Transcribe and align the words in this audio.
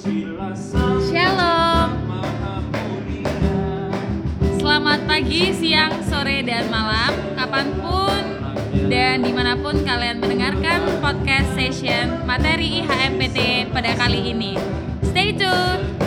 Shalom. 0.00 1.92
Selamat 4.56 5.04
pagi, 5.04 5.52
siang, 5.52 6.00
sore, 6.08 6.40
dan 6.40 6.72
malam, 6.72 7.12
kapan 7.36 7.68
pun 7.84 8.22
dan 8.88 9.20
di 9.20 9.28
mana 9.28 9.60
pun 9.60 9.76
kalian 9.84 10.24
mendengarkan 10.24 11.04
podcast 11.04 11.52
session 11.52 12.16
materi 12.24 12.80
IHMPT 12.80 13.68
pada 13.76 13.92
kali 14.00 14.32
ini. 14.32 14.56
Stay 15.04 15.36
tune. 15.36 15.99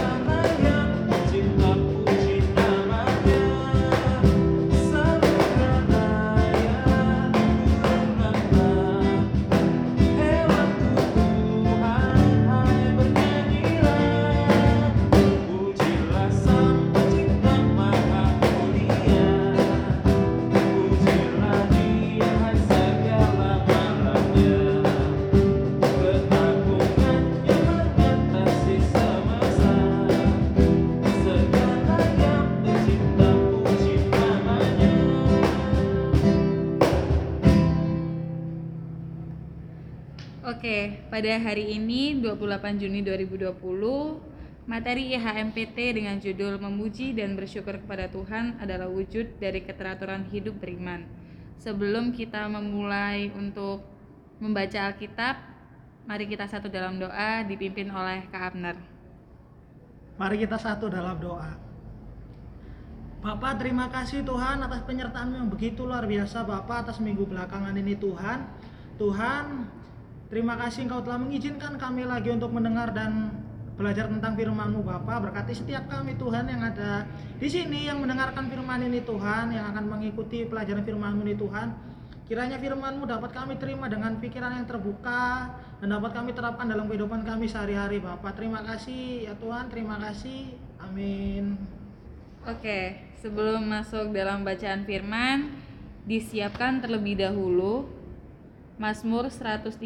Oke, 40.63 40.95
pada 41.11 41.43
hari 41.43 41.75
ini 41.75 42.23
28 42.23 42.79
Juni 42.79 43.03
2020 43.03 43.51
materi 44.63 45.11
IHMPT 45.11 45.75
dengan 45.91 46.15
judul 46.23 46.55
Memuji 46.55 47.11
dan 47.11 47.35
Bersyukur 47.35 47.83
kepada 47.83 48.07
Tuhan 48.07 48.55
adalah 48.63 48.87
wujud 48.87 49.43
dari 49.43 49.59
keteraturan 49.59 50.23
hidup 50.31 50.63
beriman. 50.63 51.03
Sebelum 51.59 52.15
kita 52.15 52.47
memulai 52.47 53.27
untuk 53.35 53.83
membaca 54.39 54.87
Alkitab, 54.87 55.35
mari 56.07 56.31
kita 56.31 56.47
satu 56.47 56.71
dalam 56.71 56.95
doa 56.95 57.43
dipimpin 57.43 57.91
oleh 57.91 58.23
Kak 58.31 58.55
Abner. 58.55 58.79
Mari 60.15 60.47
kita 60.47 60.55
satu 60.55 60.87
dalam 60.87 61.19
doa. 61.19 61.59
Bapak 63.19 63.59
terima 63.59 63.91
kasih 63.91 64.23
Tuhan 64.23 64.63
atas 64.63 64.79
penyertaan 64.87 65.27
yang 65.27 65.51
begitu 65.51 65.83
luar 65.83 66.07
biasa 66.07 66.47
Bapak 66.47 66.87
atas 66.87 67.03
minggu 67.03 67.27
belakangan 67.27 67.75
ini 67.75 67.99
Tuhan. 67.99 68.47
Tuhan 68.95 69.82
Terima 70.31 70.59
kasih 70.59 70.87
Engkau 70.87 71.01
telah 71.03 71.19
mengizinkan 71.19 71.75
kami 71.75 72.07
lagi 72.07 72.29
untuk 72.31 72.51
mendengar 72.51 72.91
dan 72.95 73.31
belajar 73.73 74.05
tentang 74.05 74.37
firman-Mu 74.37 74.85
Bapa. 74.85 75.19
Berkati 75.29 75.53
setiap 75.57 75.89
kami 75.89 76.13
Tuhan 76.15 76.45
yang 76.45 76.61
ada 76.61 77.05
di 77.41 77.47
sini 77.49 77.89
yang 77.89 77.99
mendengarkan 78.01 78.47
firman 78.49 78.85
ini 78.85 79.01
Tuhan, 79.01 79.53
yang 79.53 79.73
akan 79.73 79.85
mengikuti 79.89 80.45
pelajaran 80.45 80.85
firman-Mu 80.85 81.21
ini 81.25 81.35
Tuhan. 81.37 81.67
Kiranya 82.23 82.55
firman-Mu 82.55 83.03
dapat 83.03 83.35
kami 83.35 83.59
terima 83.59 83.91
dengan 83.91 84.15
pikiran 84.17 84.55
yang 84.55 84.65
terbuka 84.65 85.51
dan 85.83 85.87
dapat 85.91 86.15
kami 86.15 86.31
terapkan 86.31 86.71
dalam 86.71 86.87
kehidupan 86.87 87.27
kami 87.27 87.51
sehari-hari 87.51 87.99
Bapak. 87.99 88.39
Terima 88.39 88.63
kasih 88.63 89.27
ya 89.27 89.33
Tuhan, 89.35 89.67
terima 89.67 89.99
kasih. 89.99 90.55
Amin. 90.79 91.59
Oke, 92.43 92.99
sebelum 93.19 93.67
masuk 93.67 94.11
dalam 94.11 94.43
bacaan 94.43 94.83
firman, 94.87 95.55
disiapkan 96.03 96.83
terlebih 96.83 97.19
dahulu 97.19 97.87
Mazmur 98.73 99.29
136 99.29 99.77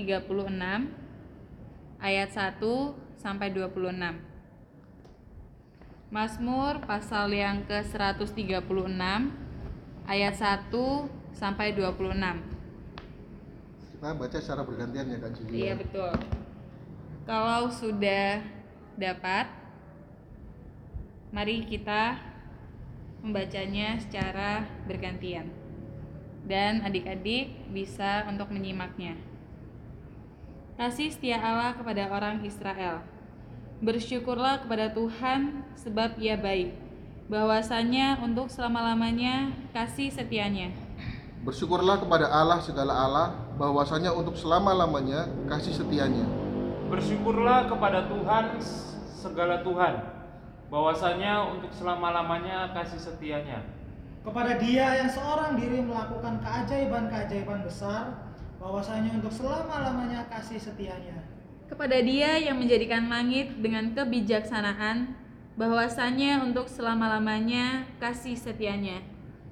ayat 2.00 2.30
1 2.32 2.64
sampai 3.20 3.52
26. 3.52 3.84
Mazmur 6.08 6.80
pasal 6.88 7.36
yang 7.36 7.68
ke-136 7.68 8.48
ayat 10.08 10.36
1 10.40 10.72
sampai 11.36 11.76
26. 11.76 12.16
Kita 13.92 14.16
baca 14.16 14.38
secara 14.40 14.64
bergantian 14.64 15.12
ya 15.12 15.18
Kak 15.20 15.32
Julia. 15.36 15.52
Iya 15.52 15.74
betul. 15.84 16.14
Kalau 17.28 17.68
sudah 17.68 18.40
dapat 18.96 19.52
mari 21.36 21.68
kita 21.68 22.16
membacanya 23.20 24.00
secara 24.00 24.64
bergantian 24.88 25.57
dan 26.48 26.80
adik-adik 26.82 27.52
bisa 27.76 28.24
untuk 28.32 28.48
menyimaknya. 28.50 29.20
Kasih 30.80 31.12
setia 31.12 31.44
Allah 31.44 31.76
kepada 31.76 32.08
orang 32.08 32.42
Israel. 32.48 33.04
Bersyukurlah 33.84 34.64
kepada 34.64 34.90
Tuhan 34.90 35.62
sebab 35.78 36.18
ia 36.18 36.40
baik, 36.40 36.74
bahwasanya 37.30 38.18
untuk 38.24 38.50
selama-lamanya 38.50 39.54
kasih 39.76 40.10
setianya. 40.10 40.74
Bersyukurlah 41.46 42.02
kepada 42.02 42.26
Allah 42.32 42.58
segala 42.64 42.94
Allah, 42.96 43.28
bahwasanya 43.60 44.16
untuk 44.16 44.34
selama-lamanya 44.34 45.30
kasih 45.46 45.76
setianya. 45.78 46.26
Bersyukurlah 46.90 47.70
kepada 47.70 48.10
Tuhan 48.10 48.58
segala 49.14 49.62
Tuhan, 49.62 49.94
bahwasanya 50.72 51.54
untuk 51.54 51.70
selama-lamanya 51.76 52.74
kasih 52.74 52.98
setianya 52.98 53.77
kepada 54.28 54.60
dia 54.60 55.00
yang 55.00 55.08
seorang 55.08 55.56
diri 55.56 55.80
melakukan 55.80 56.44
keajaiban-keajaiban 56.44 57.64
besar 57.64 58.28
bahwasanya 58.60 59.16
untuk 59.16 59.32
selama-lamanya 59.32 60.28
kasih 60.28 60.60
setianya. 60.60 61.24
Kepada 61.72 61.96
dia 62.04 62.36
yang 62.36 62.60
menjadikan 62.60 63.08
langit 63.08 63.56
dengan 63.64 63.96
kebijaksanaan 63.96 65.16
bahwasanya 65.56 66.44
untuk 66.44 66.68
selama-lamanya 66.68 67.88
kasih 68.04 68.36
setianya. 68.36 69.00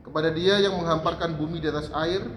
Kepada 0.03 0.35
dia 0.35 0.59
yang 0.59 0.75
menghamparkan 0.75 1.39
bumi 1.39 1.63
di 1.63 1.71
atas 1.71 1.87
air 1.95 2.27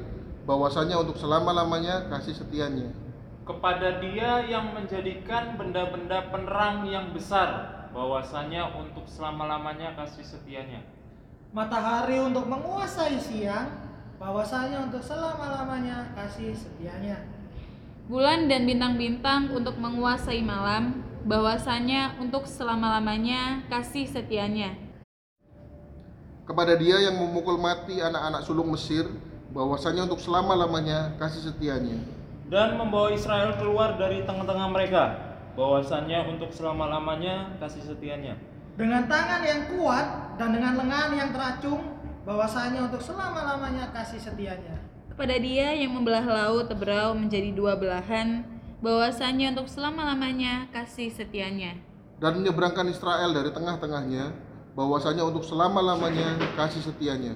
bahwasanya 0.46 0.94
untuk 1.02 1.18
selama-lamanya 1.18 2.06
kasih 2.06 2.38
setianya. 2.38 2.94
Kepada 3.42 3.98
dia 3.98 4.46
yang 4.46 4.78
menjadikan 4.78 5.58
benda-benda 5.58 6.30
penerang 6.30 6.86
yang 6.86 7.10
besar 7.10 7.90
bahwasanya 7.90 8.78
untuk 8.78 9.10
selama-lamanya 9.10 9.98
kasih 9.98 10.22
setianya 10.22 10.86
matahari 11.52 12.20
untuk 12.20 12.44
menguasai 12.44 13.16
siang, 13.16 13.72
bahwasanya 14.20 14.84
untuk 14.84 15.00
selama-lamanya 15.00 16.12
kasih 16.12 16.52
setianya. 16.52 17.24
Bulan 18.08 18.48
dan 18.48 18.64
bintang-bintang 18.64 19.52
untuk 19.52 19.76
menguasai 19.80 20.40
malam, 20.44 21.04
bahwasanya 21.24 22.16
untuk 22.20 22.44
selama-lamanya 22.48 23.64
kasih 23.68 24.08
setianya. 24.08 24.76
Kepada 26.48 26.76
dia 26.80 26.96
yang 27.04 27.20
memukul 27.20 27.60
mati 27.60 28.00
anak-anak 28.00 28.40
sulung 28.44 28.72
Mesir, 28.72 29.04
bahwasanya 29.52 30.08
untuk 30.08 30.20
selama-lamanya 30.20 31.16
kasih 31.20 31.52
setianya. 31.52 32.00
Dan 32.48 32.80
membawa 32.80 33.12
Israel 33.12 33.60
keluar 33.60 34.00
dari 34.00 34.24
tengah-tengah 34.24 34.68
mereka, 34.72 35.04
bahwasanya 35.52 36.24
untuk 36.32 36.48
selama-lamanya 36.48 37.60
kasih 37.60 37.84
setianya 37.84 38.47
dengan 38.78 39.10
tangan 39.10 39.42
yang 39.42 39.62
kuat 39.74 40.38
dan 40.38 40.54
dengan 40.54 40.78
lengan 40.78 41.10
yang 41.18 41.34
teracung 41.34 41.82
bahwasanya 42.22 42.86
untuk 42.86 43.02
selama-lamanya 43.02 43.90
kasih 43.90 44.22
setianya. 44.22 44.78
Kepada 45.10 45.34
dia 45.34 45.74
yang 45.74 45.98
membelah 45.98 46.22
laut 46.22 46.70
Tebrau 46.70 47.10
menjadi 47.18 47.50
dua 47.50 47.74
belahan 47.74 48.46
bahwasanya 48.78 49.50
untuk 49.58 49.66
selama-lamanya 49.66 50.70
kasih 50.70 51.10
setianya. 51.10 51.74
Dan 52.22 52.38
menyeberangkan 52.38 52.86
Israel 52.86 53.34
dari 53.34 53.50
tengah-tengahnya 53.50 54.30
bahwasanya 54.78 55.26
untuk 55.26 55.42
selama-lamanya 55.42 56.38
kasih 56.54 56.86
setianya. 56.86 57.34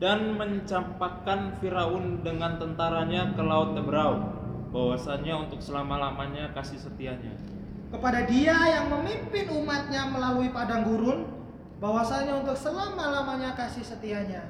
Dan 0.00 0.40
mencampakkan 0.40 1.60
Firaun 1.60 2.24
dengan 2.24 2.56
tentaranya 2.56 3.36
ke 3.36 3.44
laut 3.44 3.76
Tebrau 3.76 4.32
bahwasanya 4.72 5.36
untuk 5.36 5.60
selama-lamanya 5.60 6.56
kasih 6.56 6.80
setianya 6.80 7.45
kepada 7.90 8.26
dia 8.26 8.56
yang 8.66 8.90
memimpin 8.90 9.46
umatnya 9.54 10.10
melalui 10.10 10.50
padang 10.50 10.82
gurun 10.86 11.26
bahwasanya 11.78 12.42
untuk 12.42 12.56
selama-lamanya 12.58 13.54
kasih 13.54 13.84
setianya. 13.84 14.42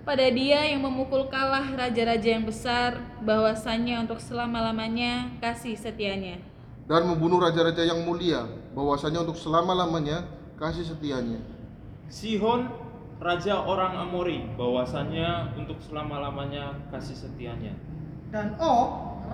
Kepada 0.00 0.28
dia 0.28 0.68
yang 0.68 0.84
memukul 0.84 1.32
kalah 1.32 1.64
raja-raja 1.72 2.36
yang 2.36 2.44
besar 2.44 3.00
bahwasanya 3.24 4.04
untuk 4.04 4.20
selama-lamanya 4.20 5.32
kasih 5.40 5.80
setianya. 5.80 6.44
Dan 6.84 7.08
membunuh 7.08 7.40
raja-raja 7.40 7.80
yang 7.80 8.04
mulia 8.04 8.44
bahwasanya 8.76 9.24
untuk 9.24 9.40
selama-lamanya 9.40 10.28
kasih 10.60 10.84
setianya. 10.84 11.40
Sihon 12.12 12.68
raja 13.16 13.64
orang 13.64 13.96
Amori 13.96 14.44
bahwasanya 14.60 15.56
untuk 15.56 15.80
selama-lamanya 15.80 16.76
kasih 16.92 17.16
setianya. 17.16 17.72
Dan 18.28 18.60
Og 18.60 18.88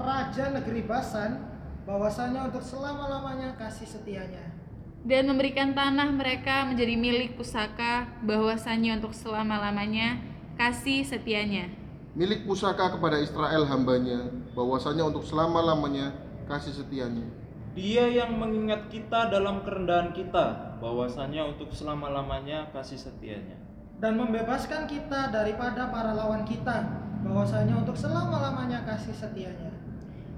raja 0.07 0.55
negeri 0.55 0.87
Basan 0.87 1.50
bahwasanya 1.91 2.47
untuk 2.47 2.63
selama-lamanya 2.63 3.59
kasih 3.59 3.99
setianya. 3.99 4.55
Dan 5.03 5.27
memberikan 5.27 5.75
tanah 5.75 6.15
mereka 6.15 6.63
menjadi 6.71 6.95
milik 6.95 7.35
pusaka 7.35 8.07
bahwasanya 8.23 9.03
untuk 9.03 9.11
selama-lamanya 9.11 10.23
kasih 10.55 11.03
setianya. 11.03 11.67
Milik 12.15 12.47
pusaka 12.47 12.95
kepada 12.95 13.19
Israel 13.19 13.67
hambanya 13.67 14.31
bahwasanya 14.55 15.11
untuk 15.11 15.27
selama-lamanya 15.27 16.15
kasih 16.47 16.79
setianya. 16.79 17.27
Dia 17.75 18.07
yang 18.07 18.39
mengingat 18.39 18.87
kita 18.91 19.31
dalam 19.31 19.63
kerendahan 19.63 20.11
kita, 20.11 20.79
bahwasanya 20.83 21.55
untuk 21.55 21.71
selama-lamanya 21.71 22.71
kasih 22.75 22.99
setianya. 22.99 23.59
dan 24.01 24.17
membebaskan 24.17 24.89
kita 24.89 25.29
daripada 25.29 25.93
para 25.93 26.17
lawan 26.17 26.41
kita 26.49 26.89
bahwasanya 27.21 27.85
untuk 27.85 27.93
selama-lamanya 27.93 28.81
kasih 28.89 29.13
setianya 29.13 29.69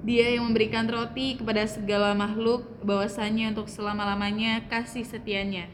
Dia 0.03 0.35
yang 0.35 0.51
memberikan 0.51 0.83
roti 0.91 1.39
kepada 1.39 1.63
segala 1.71 2.11
makhluk, 2.11 2.67
bahwasanya 2.83 3.55
untuk 3.55 3.71
selama-lamanya 3.71 4.67
kasih 4.67 5.07
setianya. 5.07 5.71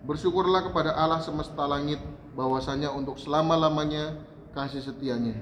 Bersyukurlah 0.00 0.72
kepada 0.72 0.96
Allah 0.96 1.20
semesta 1.20 1.60
langit 1.68 2.00
bahwasanya 2.32 2.88
untuk 2.96 3.20
selama-lamanya 3.20 4.16
kasih 4.56 4.80
setianya. 4.80 5.36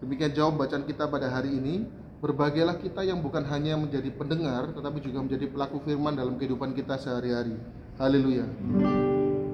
Demikian 0.00 0.32
jawab 0.32 0.56
bacaan 0.56 0.88
kita 0.88 1.04
pada 1.04 1.28
hari 1.28 1.52
ini. 1.52 1.84
Berbahagialah 2.24 2.80
kita 2.80 3.04
yang 3.04 3.20
bukan 3.20 3.44
hanya 3.44 3.76
menjadi 3.76 4.08
pendengar 4.08 4.72
tetapi 4.72 5.04
juga 5.04 5.20
menjadi 5.20 5.44
pelaku 5.44 5.84
firman 5.84 6.16
dalam 6.16 6.40
kehidupan 6.40 6.72
kita 6.72 6.96
sehari-hari. 6.96 7.60
Haleluya. 8.00 8.48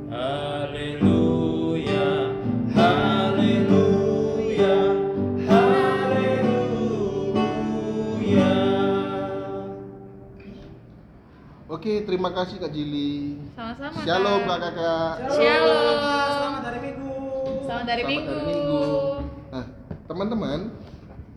Haleluya, 0.07 2.07
haleluya, 2.71 3.10
Oke, 11.71 12.03
terima 12.03 12.35
kasih 12.35 12.59
Kak 12.59 12.75
Jili. 12.75 13.39
Sama-sama. 13.55 14.03
Shalom 14.03 14.43
Kak. 14.43 14.59
Kak 14.59 14.73
Kakak. 14.75 15.15
Shalom. 15.39 15.99
selamat 16.35 16.63
hari 16.67 16.81
minggu 16.83 17.15
Selamat 17.63 17.87
dari 17.87 18.03
Selamat 18.03 18.11
Minggu. 18.11 18.35
hari 18.35 18.43
Minggu. 18.51 18.83
Nah, 19.55 19.65
teman-teman, 20.11 20.59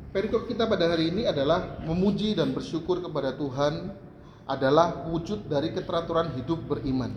perikop 0.10 0.50
kita 0.50 0.66
pada 0.66 0.90
hari 0.90 1.14
ini 1.14 1.30
adalah 1.30 1.78
memuji 1.86 2.34
dan 2.34 2.50
bersyukur 2.50 3.06
kepada 3.06 3.38
Tuhan 3.38 3.94
adalah 4.50 5.06
wujud 5.06 5.46
dari 5.46 5.70
keteraturan 5.70 6.34
hidup 6.34 6.66
beriman. 6.66 7.14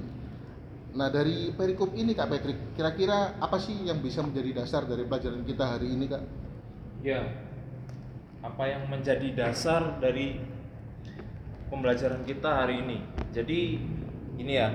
Nah, 0.92 1.08
dari 1.08 1.56
perikop 1.56 1.96
ini 1.96 2.12
Kak 2.12 2.28
Patrick, 2.28 2.76
kira-kira 2.76 3.40
apa 3.40 3.56
sih 3.56 3.80
yang 3.88 4.04
bisa 4.04 4.20
menjadi 4.20 4.60
dasar 4.60 4.84
dari 4.84 5.08
pelajaran 5.08 5.40
kita 5.40 5.64
hari 5.64 5.88
ini, 5.88 6.04
Kak? 6.04 6.20
Ya, 7.00 7.24
apa 8.44 8.64
yang 8.68 8.84
menjadi 8.92 9.32
dasar 9.32 10.04
dari 10.04 10.55
pembelajaran 11.68 12.22
kita 12.26 12.64
hari 12.64 12.82
ini? 12.82 12.98
Jadi 13.34 13.80
ini 14.36 14.52
ya, 14.56 14.70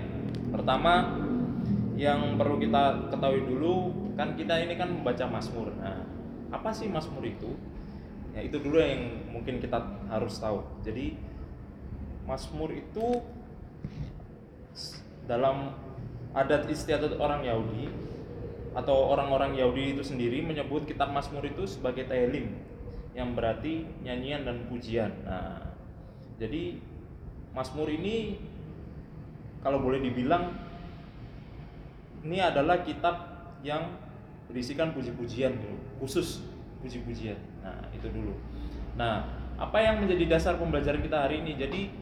pertama 0.52 1.18
yang 1.96 2.36
perlu 2.36 2.58
kita 2.58 3.14
ketahui 3.14 3.46
dulu 3.46 3.94
kan 4.18 4.34
kita 4.34 4.58
ini 4.60 4.74
kan 4.76 4.90
membaca 4.90 5.26
Mazmur. 5.30 5.72
Nah, 5.78 6.04
apa 6.52 6.70
sih 6.74 6.90
Mazmur 6.92 7.24
itu? 7.24 7.56
Ya 8.32 8.44
itu 8.44 8.58
dulu 8.60 8.80
yang 8.80 9.28
mungkin 9.32 9.60
kita 9.60 9.80
harus 10.08 10.40
tahu. 10.40 10.64
Jadi 10.84 11.16
Mazmur 12.28 12.72
itu 12.72 13.24
dalam 15.28 15.76
adat 16.32 16.68
istiadat 16.68 17.20
orang 17.20 17.44
Yahudi 17.44 17.92
atau 18.72 19.12
orang-orang 19.12 19.60
Yahudi 19.60 20.00
itu 20.00 20.04
sendiri 20.04 20.40
menyebut 20.40 20.88
kitab 20.88 21.12
Mazmur 21.12 21.44
itu 21.44 21.68
sebagai 21.68 22.08
Tehillim 22.08 22.56
yang 23.12 23.36
berarti 23.36 23.84
nyanyian 24.00 24.48
dan 24.48 24.64
pujian. 24.72 25.12
Nah, 25.28 25.71
jadi 26.42 26.74
Mazmur 27.54 27.86
ini 27.94 28.42
kalau 29.62 29.78
boleh 29.78 30.02
dibilang 30.02 30.58
ini 32.26 32.42
adalah 32.42 32.82
kitab 32.82 33.46
yang 33.62 33.94
berisikan 34.50 34.90
puji-pujian 34.98 35.54
dulu, 35.54 35.78
khusus 36.02 36.42
puji-pujian. 36.82 37.38
Nah, 37.62 37.86
itu 37.94 38.10
dulu. 38.10 38.34
Nah, 38.98 39.22
apa 39.62 39.78
yang 39.86 40.02
menjadi 40.02 40.34
dasar 40.34 40.58
pembelajaran 40.58 41.06
kita 41.06 41.30
hari 41.30 41.46
ini? 41.46 41.54
Jadi 41.54 41.94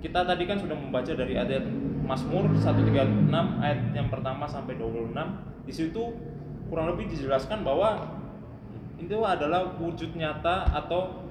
kita 0.00 0.24
tadi 0.24 0.48
kan 0.48 0.56
sudah 0.56 0.74
membaca 0.74 1.12
dari 1.12 1.36
ayat 1.36 1.68
Mazmur 2.02 2.48
136 2.56 3.28
ayat 3.60 3.92
yang 3.92 4.08
pertama 4.08 4.48
sampai 4.48 4.80
26. 4.80 5.12
Di 5.68 5.72
situ 5.72 6.16
kurang 6.72 6.96
lebih 6.96 7.12
dijelaskan 7.12 7.60
bahwa 7.60 8.08
itu 8.96 9.20
adalah 9.20 9.76
wujud 9.76 10.16
nyata 10.16 10.72
atau 10.72 11.28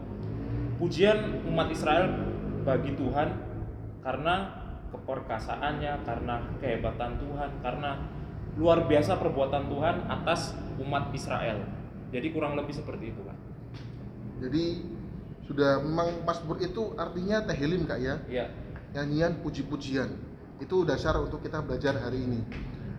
pujian 0.78 1.42
umat 1.50 1.70
Israel 1.74 2.31
bagi 2.62 2.94
Tuhan 2.96 3.30
karena 4.02 4.36
keperkasaannya, 4.92 5.94
karena 6.04 6.36
kehebatan 6.60 7.22
Tuhan, 7.22 7.52
karena 7.64 7.92
luar 8.60 8.86
biasa 8.86 9.16
perbuatan 9.16 9.72
Tuhan 9.72 9.96
atas 10.12 10.52
umat 10.84 11.16
Israel. 11.16 11.64
Jadi 12.12 12.28
kurang 12.36 12.60
lebih 12.60 12.76
seperti 12.76 13.16
itu, 13.16 13.22
Pak. 13.24 13.38
Jadi 14.44 14.66
sudah 15.48 15.80
memang 15.80 16.28
Mazmur 16.28 16.60
itu 16.60 16.92
artinya 17.00 17.44
tehillim 17.48 17.88
Kak 17.88 18.00
ya, 18.04 18.16
Iya. 18.28 18.46
nyanyian 18.92 19.40
puji-pujian. 19.40 20.12
Itu 20.60 20.84
dasar 20.84 21.16
untuk 21.18 21.42
kita 21.42 21.64
belajar 21.64 21.96
hari 21.98 22.28
ini. 22.28 22.42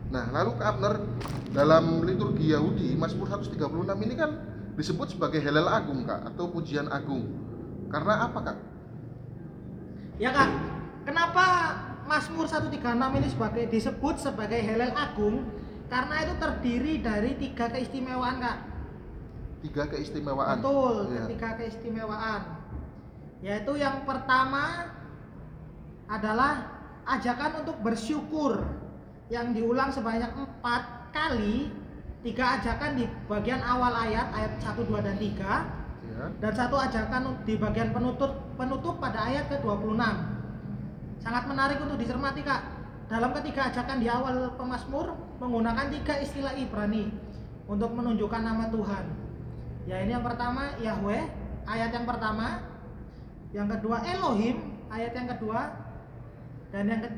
Nah, 0.08 0.32
lalu 0.32 0.56
Kak 0.56 0.66
Abner 0.76 0.94
dalam 1.52 2.04
liturgi 2.04 2.52
Yahudi 2.52 2.96
Mazmur 2.96 3.28
136 3.28 4.00
ini 4.00 4.14
kan 4.16 4.30
disebut 4.76 5.16
sebagai 5.16 5.40
Helel 5.44 5.68
Agung 5.68 6.08
Kak 6.08 6.32
atau 6.32 6.48
pujian 6.48 6.88
agung. 6.88 7.28
Karena 7.92 8.24
apa 8.24 8.38
Kak? 8.40 8.58
Ya 10.16 10.30
kak 10.30 10.50
kenapa 11.04 11.44
Mazmur 12.04 12.44
136 12.44 12.82
ini 13.18 13.28
sebagai 13.30 13.64
disebut 13.68 14.14
sebagai 14.18 14.60
Helel 14.60 14.92
Agung 14.92 15.46
karena 15.86 16.24
itu 16.24 16.34
terdiri 16.36 16.94
dari 17.00 17.30
tiga 17.36 17.68
keistimewaan 17.68 18.36
kak 18.40 18.58
Tiga 19.62 19.86
keistimewaan. 19.86 20.58
Betul, 20.58 21.14
Ya. 21.14 21.22
ketiga 21.22 21.54
keistimewaan. 21.54 22.42
Yaitu 23.46 23.78
yang 23.78 24.02
pertama 24.02 24.90
adalah 26.10 26.66
ajakan 27.06 27.62
untuk 27.62 27.78
bersyukur 27.78 28.66
yang 29.30 29.54
diulang 29.54 29.94
sebanyak 29.94 30.34
empat 30.34 31.14
kali 31.14 31.70
tiga 32.26 32.58
ajakan 32.58 32.98
di 32.98 33.06
bagian 33.30 33.62
awal 33.62 33.94
ayat 33.94 34.34
ayat 34.34 34.52
1, 34.58 34.82
2, 34.82 34.98
dan 34.98 35.14
3 35.14 35.30
Ya. 35.38 35.81
Dan 36.30 36.52
satu 36.54 36.76
ajakan 36.78 37.42
di 37.42 37.58
bagian 37.58 37.90
penutup 37.90 38.30
penutup 38.54 39.02
pada 39.02 39.26
ayat 39.26 39.50
ke-26. 39.50 40.02
Sangat 41.22 41.44
menarik 41.46 41.78
untuk 41.82 41.98
dicermati 41.98 42.42
kak. 42.42 42.62
Dalam 43.10 43.34
ketiga 43.40 43.68
ajakan 43.68 43.98
di 43.98 44.08
awal 44.08 44.54
pemazmur 44.54 45.14
menggunakan 45.42 45.90
tiga 45.90 46.14
istilah 46.22 46.54
Ibrani 46.54 47.10
untuk 47.66 47.90
menunjukkan 47.92 48.42
nama 48.42 48.70
Tuhan. 48.70 49.04
Ya 49.86 50.02
ini 50.02 50.14
yang 50.14 50.24
pertama 50.24 50.78
Yahweh. 50.78 51.22
Ayat 51.66 51.90
yang 51.94 52.06
pertama. 52.06 52.62
Yang 53.54 53.68
kedua 53.78 53.96
Elohim. 54.06 54.56
Ayat 54.90 55.12
yang 55.14 55.28
kedua. 55.30 55.60
Dan 56.72 56.88
yang 56.88 57.00
ke 57.04 57.10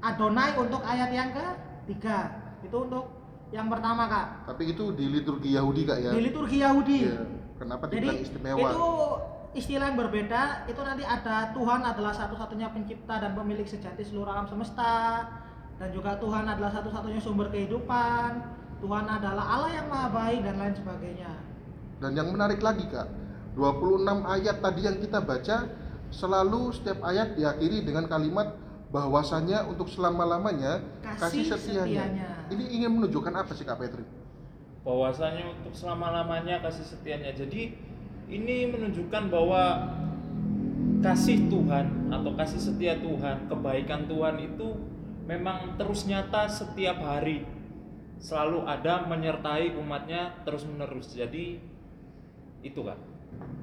Adonai 0.00 0.56
untuk 0.56 0.82
ayat 0.84 1.10
yang 1.12 1.30
ketiga. 1.32 2.18
Itu 2.60 2.88
untuk 2.88 3.04
yang 3.50 3.66
pertama 3.66 4.06
kak. 4.06 4.26
Tapi 4.46 4.76
itu 4.76 4.94
di 4.94 5.06
liturgi 5.10 5.58
Yahudi 5.58 5.82
Kak 5.82 5.98
ya. 5.98 6.10
di 6.14 6.20
liturgi 6.22 6.58
Yahudi. 6.62 6.98
Ya. 7.02 7.39
Kenapa 7.60 7.84
jadi 7.92 8.08
dibilang 8.08 8.18
istimewa? 8.24 8.68
itu 8.72 8.88
istilah 9.52 9.92
yang 9.92 9.98
berbeda. 10.00 10.64
Itu 10.64 10.80
nanti 10.80 11.04
ada 11.04 11.52
Tuhan 11.52 11.80
adalah 11.84 12.12
satu-satunya 12.16 12.72
pencipta 12.72 13.20
dan 13.20 13.36
pemilik 13.36 13.68
sejati 13.68 14.00
seluruh 14.00 14.32
alam 14.32 14.48
semesta. 14.48 15.28
Dan 15.76 15.92
juga 15.92 16.16
Tuhan 16.16 16.48
adalah 16.48 16.72
satu-satunya 16.72 17.20
sumber 17.20 17.52
kehidupan. 17.52 18.30
Tuhan 18.80 19.04
adalah 19.04 19.44
Allah 19.44 19.70
yang 19.76 19.86
maha 19.92 20.08
baik 20.08 20.40
dan 20.40 20.56
lain 20.56 20.72
sebagainya. 20.72 21.32
Dan 22.00 22.16
yang 22.16 22.32
menarik 22.32 22.64
lagi 22.64 22.88
kak, 22.88 23.12
26 23.52 24.24
ayat 24.24 24.56
tadi 24.64 24.80
yang 24.88 24.96
kita 24.96 25.20
baca 25.20 25.68
selalu 26.08 26.72
setiap 26.72 27.04
ayat 27.04 27.36
diakhiri 27.36 27.84
dengan 27.84 28.08
kalimat 28.08 28.56
bahwasannya 28.88 29.68
untuk 29.68 29.86
selama-lamanya 29.92 30.80
kasih, 31.04 31.20
Kasih 31.20 31.44
setianya. 31.54 32.08
setianya. 32.08 32.28
Ini 32.50 32.64
ingin 32.80 32.90
menunjukkan 32.96 33.32
apa 33.36 33.52
sih 33.54 33.62
Kak 33.62 33.78
Petri? 33.78 34.02
Bahwasanya 34.80 35.44
untuk 35.60 35.76
selama-lamanya 35.76 36.64
kasih 36.64 36.84
setianya. 36.84 37.36
Jadi 37.36 37.76
ini 38.30 38.56
menunjukkan 38.70 39.28
bahwa 39.28 39.92
kasih 41.00 41.48
Tuhan 41.48 42.12
atau 42.12 42.32
kasih 42.36 42.60
setia 42.60 42.94
Tuhan, 43.00 43.48
kebaikan 43.48 44.08
Tuhan 44.08 44.36
itu 44.40 44.76
memang 45.24 45.76
terus 45.76 46.04
nyata 46.08 46.48
setiap 46.48 47.00
hari. 47.00 47.44
Selalu 48.20 48.68
ada 48.68 49.08
menyertai 49.08 49.80
umatnya 49.80 50.44
terus-menerus. 50.44 51.16
Jadi 51.16 51.56
itu 52.60 52.80
kan. 52.84 53.00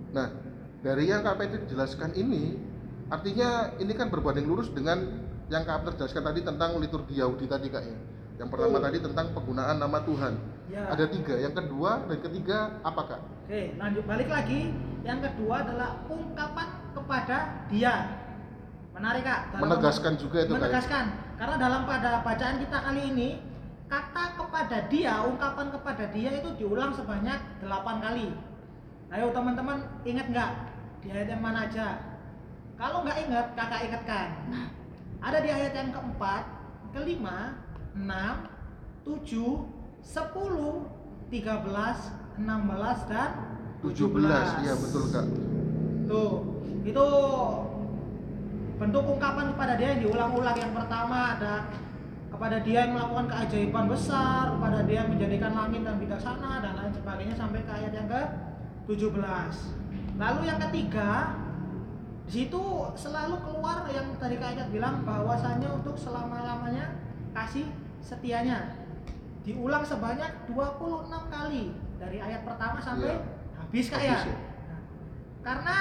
Nah, 0.10 0.34
dari 0.82 1.06
yang 1.06 1.22
Petri 1.38 1.62
jelaskan 1.70 2.18
ini, 2.18 2.58
artinya 3.14 3.78
ini 3.78 3.94
kan 3.94 4.10
berbanding 4.10 4.50
lurus 4.50 4.74
dengan 4.74 5.06
yang 5.54 5.62
Petri 5.62 6.02
jelaskan 6.02 6.24
tadi 6.34 6.42
tentang 6.42 6.74
liturgi 6.82 7.22
Yahudi 7.22 7.46
tadi 7.46 7.70
Kak 7.70 7.84
ya. 7.86 7.98
Yang 8.38 8.50
pertama 8.50 8.78
Oh. 8.78 8.84
tadi 8.84 8.98
tentang 9.02 9.28
penggunaan 9.34 9.78
nama 9.78 10.00
Tuhan. 10.02 10.34
Ya. 10.70 10.84
Ada 10.88 11.06
tiga. 11.10 11.36
Yang 11.36 11.54
kedua 11.58 12.06
dan 12.06 12.18
ketiga 12.22 12.58
apa 12.82 13.02
Kak? 13.08 13.22
Oke, 13.44 13.62
lanjut 13.76 14.04
balik 14.06 14.30
lagi. 14.30 14.62
Yang 15.02 15.20
kedua 15.32 15.64
adalah 15.64 15.90
ungkapan 16.06 16.68
kepada 16.92 17.38
Dia. 17.68 17.96
Menarik 18.92 19.24
kak. 19.24 19.42
Dalam- 19.54 19.62
Menegaskan 19.70 20.14
juga 20.18 20.38
itu 20.42 20.50
Kak. 20.50 20.58
ya? 20.58 20.62
menegaskan 20.64 21.06
karena 21.38 21.56
dalam 21.56 21.82
pada 21.86 22.12
bacaan 22.20 22.58
kita 22.58 22.78
kali 22.82 23.02
ini 23.08 23.30
kata 23.86 24.24
kepada 24.36 24.78
dia 24.90 25.22
ungkapan 25.22 25.70
kepada 25.70 26.04
dia 26.10 26.34
itu 26.34 26.50
diulang 26.58 26.92
sebanyak 26.92 27.38
8 27.62 28.02
kali 28.02 28.34
ayo 29.08 29.30
teman-teman 29.30 29.86
ingat 30.02 30.28
nggak 30.28 30.52
di 31.00 31.08
ayat 31.08 31.30
yang 31.30 31.40
mana 31.40 31.70
aja 31.70 31.88
Kalau 32.74 33.02
nggak 33.02 33.18
ingat, 33.26 33.46
kakak 33.54 33.82
ingatkan. 33.86 34.28
Ada 35.18 35.38
di 35.42 35.50
ayat 35.50 35.74
yang 35.74 35.90
keempat, 35.90 36.44
kelima, 36.90 37.58
enam, 37.98 38.48
tujuh, 39.02 39.66
sepuluh, 40.06 40.86
tiga 41.34 41.66
belas, 41.66 42.14
enam 42.38 42.70
belas 42.70 43.02
dan 43.10 43.58
17 43.82 44.66
iya 44.66 44.74
betul 44.74 45.04
kak 45.14 45.26
Tuh, 46.08 46.32
itu 46.88 47.08
bentuk 48.78 49.04
ungkapan 49.04 49.52
kepada 49.52 49.74
dia 49.76 49.88
yang 49.92 50.02
diulang-ulang. 50.08 50.56
Yang 50.56 50.74
pertama 50.78 51.36
ada 51.36 51.68
kepada 52.32 52.58
dia 52.64 52.88
yang 52.88 52.96
melakukan 52.96 53.28
keajaiban 53.28 53.86
besar, 53.92 54.56
kepada 54.56 54.80
dia 54.88 55.04
yang 55.04 55.10
menjadikan 55.12 55.52
langit 55.52 55.82
dan 55.84 56.00
bijaksana 56.00 56.64
dan 56.64 56.74
lain 56.80 56.94
sebagainya 56.96 57.36
sampai 57.36 57.60
ke 57.66 57.72
ayat 57.76 57.92
yang 57.92 58.08
ke 58.08 58.22
17. 58.88 59.20
Lalu 60.16 60.42
yang 60.48 60.60
ketiga, 60.70 61.36
di 62.24 62.32
situ 62.32 62.64
selalu 62.96 63.36
keluar 63.44 63.84
yang 63.92 64.08
tadi 64.16 64.40
Kak 64.40 64.56
Ayat 64.56 64.68
bilang 64.72 65.04
bahwasanya 65.04 65.76
untuk 65.76 66.00
selama-lamanya 66.00 66.96
kasih 67.36 67.68
setianya. 68.08 68.72
Diulang 69.44 69.84
sebanyak 69.84 70.48
26 70.48 71.28
kali 71.28 71.76
dari 72.00 72.24
ayat 72.24 72.48
pertama 72.48 72.80
sampai 72.80 73.20
Iya. 73.20 73.24
habis 73.60 73.86
ya. 73.92 73.96
Habis 74.00 74.24
ya. 74.24 74.36
Nah, 74.68 74.82
karena 75.44 75.78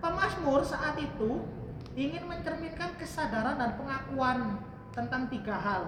pemazmur 0.00 0.60
saat 0.64 0.96
itu 0.96 1.44
ingin 1.92 2.24
mencerminkan 2.24 2.96
kesadaran 2.96 3.60
dan 3.60 3.76
pengakuan 3.76 4.56
tentang 4.96 5.28
tiga 5.28 5.56
hal, 5.56 5.82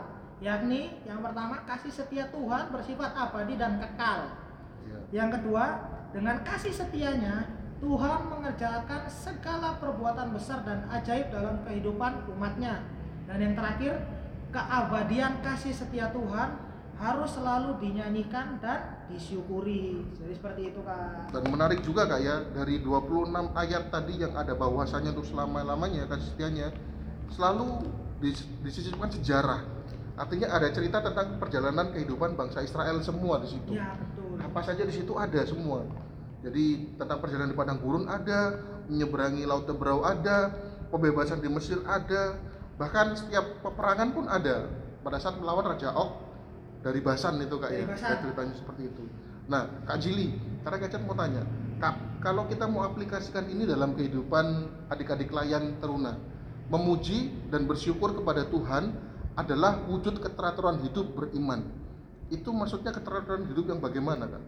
yakni 0.44 1.00
yang 1.08 1.24
pertama 1.24 1.64
kasih 1.64 1.92
setia 1.92 2.28
Tuhan 2.28 2.68
bersifat 2.68 3.16
abadi 3.16 3.56
dan 3.56 3.80
kekal. 3.80 4.28
Iya. 4.84 4.98
Yang 5.24 5.28
kedua, 5.40 5.64
dengan 6.12 6.40
kasih 6.44 6.72
setianya 6.72 7.48
Tuhan 7.82 8.30
mengerjakan 8.30 9.10
segala 9.10 9.74
perbuatan 9.82 10.30
besar 10.30 10.62
dan 10.62 10.86
ajaib 10.86 11.34
dalam 11.34 11.60
kehidupan 11.66 12.30
umatnya. 12.30 12.84
Dan 13.26 13.36
yang 13.42 13.54
terakhir, 13.58 13.98
keabadian 14.52 15.40
kasih 15.40 15.72
setia 15.72 16.12
Tuhan 16.12 16.60
harus 16.94 17.34
selalu 17.34 17.82
dinyanyikan 17.82 18.62
dan 18.62 19.02
disyukuri. 19.10 20.06
Jadi 20.14 20.32
seperti 20.32 20.62
itu 20.70 20.80
kak. 20.80 21.34
dan 21.34 21.42
menarik 21.48 21.80
juga 21.82 22.06
kak 22.06 22.20
ya 22.20 22.36
dari 22.52 22.78
26 22.78 23.26
ayat 23.52 23.90
tadi 23.90 24.14
yang 24.16 24.32
ada 24.32 24.54
bahwasanya 24.54 25.10
untuk 25.10 25.26
selama-lamanya 25.26 26.06
kasih 26.06 26.28
setianya 26.30 26.68
selalu 27.28 27.88
dis- 28.20 28.46
disisipkan 28.62 29.08
sejarah 29.10 29.64
artinya 30.14 30.52
ada 30.52 30.68
cerita 30.68 31.00
tentang 31.00 31.40
perjalanan 31.40 31.88
kehidupan 31.90 32.36
bangsa 32.36 32.60
Israel 32.60 33.00
semua 33.00 33.40
di 33.40 33.48
situ 33.48 33.72
Ya 33.72 33.96
betul. 33.96 34.36
apa 34.38 34.60
saja 34.60 34.84
di 34.84 34.92
situ 34.92 35.16
ada 35.16 35.40
semua 35.42 35.88
jadi 36.38 36.64
tentang 36.94 37.18
perjalanan 37.18 37.50
di 37.50 37.56
padang 37.56 37.80
gurun 37.80 38.04
ada 38.04 38.60
menyeberangi 38.86 39.42
laut 39.42 39.64
Tebrau 39.64 40.04
ada 40.04 40.52
pembebasan 40.92 41.40
di 41.40 41.48
Mesir 41.48 41.80
ada 41.82 42.36
bahkan 42.76 43.12
setiap 43.16 43.60
peperangan 43.64 44.08
pun 44.12 44.24
ada. 44.28 44.68
Pada 45.02 45.18
saat 45.18 45.34
melawan 45.42 45.66
Raja 45.66 45.90
Og 45.98 46.14
dari 46.86 47.02
Basan 47.02 47.42
itu 47.42 47.58
kak 47.58 47.70
ya 47.74 47.86
ceritanya 47.98 48.54
seperti 48.54 48.86
itu. 48.86 49.02
Nah 49.50 49.66
kak 49.82 49.98
Jili 49.98 50.38
karena 50.62 50.78
Kak 50.78 51.02
mau 51.02 51.18
tanya 51.18 51.42
kak 51.82 52.22
kalau 52.22 52.46
kita 52.46 52.70
mau 52.70 52.86
aplikasikan 52.86 53.50
ini 53.50 53.66
dalam 53.66 53.98
kehidupan 53.98 54.70
adik-adik 54.94 55.34
layan 55.34 55.74
teruna 55.82 56.14
memuji 56.70 57.34
dan 57.50 57.66
bersyukur 57.66 58.14
kepada 58.14 58.46
Tuhan 58.46 58.94
adalah 59.34 59.82
wujud 59.90 60.22
keteraturan 60.22 60.84
hidup 60.86 61.18
beriman. 61.18 61.66
Itu 62.30 62.54
maksudnya 62.54 62.94
keteraturan 62.94 63.44
hidup 63.50 63.74
yang 63.74 63.80
bagaimana 63.82 64.24
kan 64.24 64.42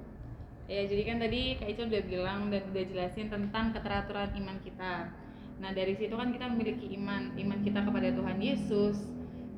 Ya, 0.64 0.80
jadi 0.88 1.02
kan 1.04 1.20
tadi 1.20 1.60
Kak 1.60 1.68
Ica 1.76 1.82
udah 1.84 2.02
bilang 2.08 2.48
dan 2.48 2.64
udah 2.72 2.84
jelasin 2.88 3.28
tentang 3.28 3.76
keteraturan 3.76 4.32
iman 4.32 4.56
kita. 4.64 5.12
Nah, 5.58 5.70
dari 5.70 5.94
situ 5.94 6.14
kan 6.14 6.34
kita 6.34 6.50
memiliki 6.50 6.90
iman, 6.98 7.34
iman 7.34 7.58
kita 7.62 7.86
kepada 7.86 8.08
Tuhan 8.10 8.38
Yesus, 8.42 8.96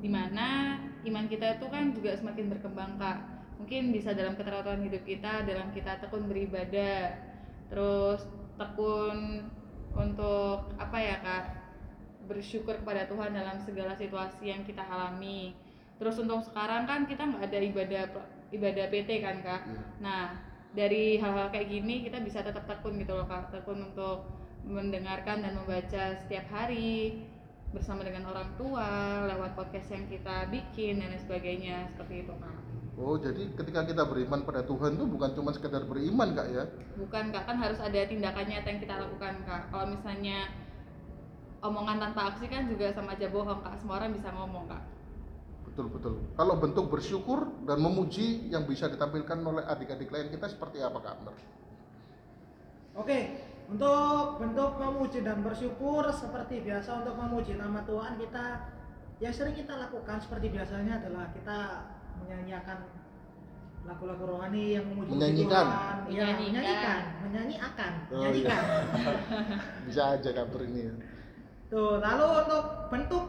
di 0.01 0.09
mana 0.09 0.77
iman 1.03 1.25
kita 1.25 1.57
itu 1.57 1.65
kan 1.69 1.93
juga 1.93 2.13
semakin 2.17 2.45
berkembang, 2.53 3.01
Kak. 3.01 3.17
Mungkin 3.57 3.89
bisa 3.89 4.13
dalam 4.13 4.37
keteraturan 4.37 4.85
hidup 4.85 5.01
kita, 5.03 5.45
dalam 5.45 5.73
kita 5.73 5.97
tekun 5.97 6.29
beribadah, 6.29 7.17
terus 7.73 8.25
tekun 8.55 9.49
untuk 9.97 10.69
apa 10.77 10.97
ya, 11.01 11.17
Kak? 11.25 11.45
Bersyukur 12.29 12.77
kepada 12.83 13.09
Tuhan 13.09 13.33
dalam 13.33 13.57
segala 13.63 13.97
situasi 13.97 14.53
yang 14.53 14.61
kita 14.61 14.85
alami. 14.85 15.57
Terus 15.97 16.21
untuk 16.21 16.45
sekarang 16.45 16.85
kan 16.85 17.09
kita 17.09 17.25
nggak 17.25 17.49
ada 17.49 17.57
ibadah 17.57 18.03
ibadah 18.53 18.85
PT 18.93 19.09
kan, 19.25 19.41
Kak. 19.41 19.61
Iya. 19.65 19.81
Nah, 19.97 20.23
dari 20.77 21.17
hal-hal 21.17 21.49
kayak 21.49 21.73
gini 21.73 22.05
kita 22.05 22.21
bisa 22.21 22.45
tetap 22.45 22.69
tekun 22.69 23.01
gitu 23.01 23.17
loh 23.17 23.25
kak 23.25 23.49
tekun 23.49 23.81
untuk 23.89 24.29
mendengarkan 24.67 25.41
dan 25.41 25.55
membaca 25.55 26.03
setiap 26.23 26.45
hari 26.51 27.23
bersama 27.71 28.03
dengan 28.03 28.27
orang 28.31 28.47
tua 28.55 28.87
lewat 29.27 29.55
podcast 29.55 29.91
yang 29.91 30.07
kita 30.07 30.47
bikin 30.47 31.03
dan 31.03 31.11
lain 31.11 31.21
sebagainya 31.23 31.91
seperti 31.95 32.23
itu 32.27 32.33
kak. 32.39 32.57
Oh, 32.97 33.13
jadi 33.13 33.53
ketika 33.53 33.85
kita 33.85 34.03
beriman 34.09 34.41
pada 34.41 34.65
Tuhan 34.65 34.97
itu 34.97 35.05
bukan 35.05 35.29
cuma 35.37 35.53
sekedar 35.53 35.85
beriman, 35.85 36.33
Kak 36.33 36.47
ya? 36.49 36.65
bukan 36.97 37.29
kak. 37.29 37.45
Kan 37.45 37.61
harus 37.61 37.77
ada 37.77 38.01
tindakan 38.09 38.49
nyata 38.49 38.67
yang 38.73 38.81
kita 38.81 38.95
lakukan 38.97 39.33
kak. 39.45 39.69
Kalau 39.69 39.85
misalnya 39.93 40.49
omongan 41.61 42.01
tanpa 42.01 42.33
aksi 42.33 42.49
kan 42.49 42.65
juga 42.65 42.89
sama 42.97 43.13
aja 43.13 43.29
bohong 43.29 43.61
kak. 43.61 43.77
Semua 43.77 44.01
orang 44.01 44.17
bisa 44.17 44.33
ngomong 44.33 44.65
kak. 44.65 44.81
Betul, 45.69 45.93
betul. 45.93 46.13
Kalau 46.33 46.57
bentuk 46.57 46.89
bersyukur 46.89 47.53
dan 47.69 47.77
memuji 47.77 48.49
yang 48.49 48.65
bisa 48.65 48.89
ditampilkan 48.89 49.37
oleh 49.45 49.61
adik-adik 49.61 50.09
lain 50.09 50.33
kita 50.33 50.49
seperti 50.49 50.81
apa, 50.81 50.97
Kak? 50.97 51.21
Oke, 52.97 53.29
untuk 53.67 54.39
bentuk 54.39 54.79
memuji 54.79 55.19
dan 55.21 55.43
bersyukur 55.43 56.07
seperti 56.07 56.63
biasa 56.63 57.03
untuk 57.03 57.19
memuji 57.19 57.59
nama 57.59 57.83
Tuhan 57.83 58.15
kita 58.15 58.45
yang 59.19 59.33
sering 59.35 59.59
kita 59.59 59.75
lakukan 59.75 60.23
seperti 60.23 60.47
biasanya 60.49 61.03
adalah 61.03 61.27
kita 61.35 61.83
menyanyiakan 62.23 62.79
lagu-lagu 63.83 64.23
rohani 64.23 64.79
yang 64.79 64.85
memuji 64.87 65.11
Menyanyikan. 65.11 65.65
Tuhan, 65.67 65.95
ya, 66.11 66.23
Menyanyikan. 66.27 66.47
menyanyikan, 66.47 66.99
menyanyiakan, 67.23 67.91
Oh, 68.07 68.15
menyanyikan. 68.19 68.61
Bisa 69.87 70.01
aja 70.15 70.29
Kak 70.31 70.43
Amr 70.47 70.61
ini 70.67 70.81
ya. 70.87 70.93
Tuh, 71.67 71.99
lalu 71.99 72.25
untuk 72.43 72.63
bentuk 72.87 73.23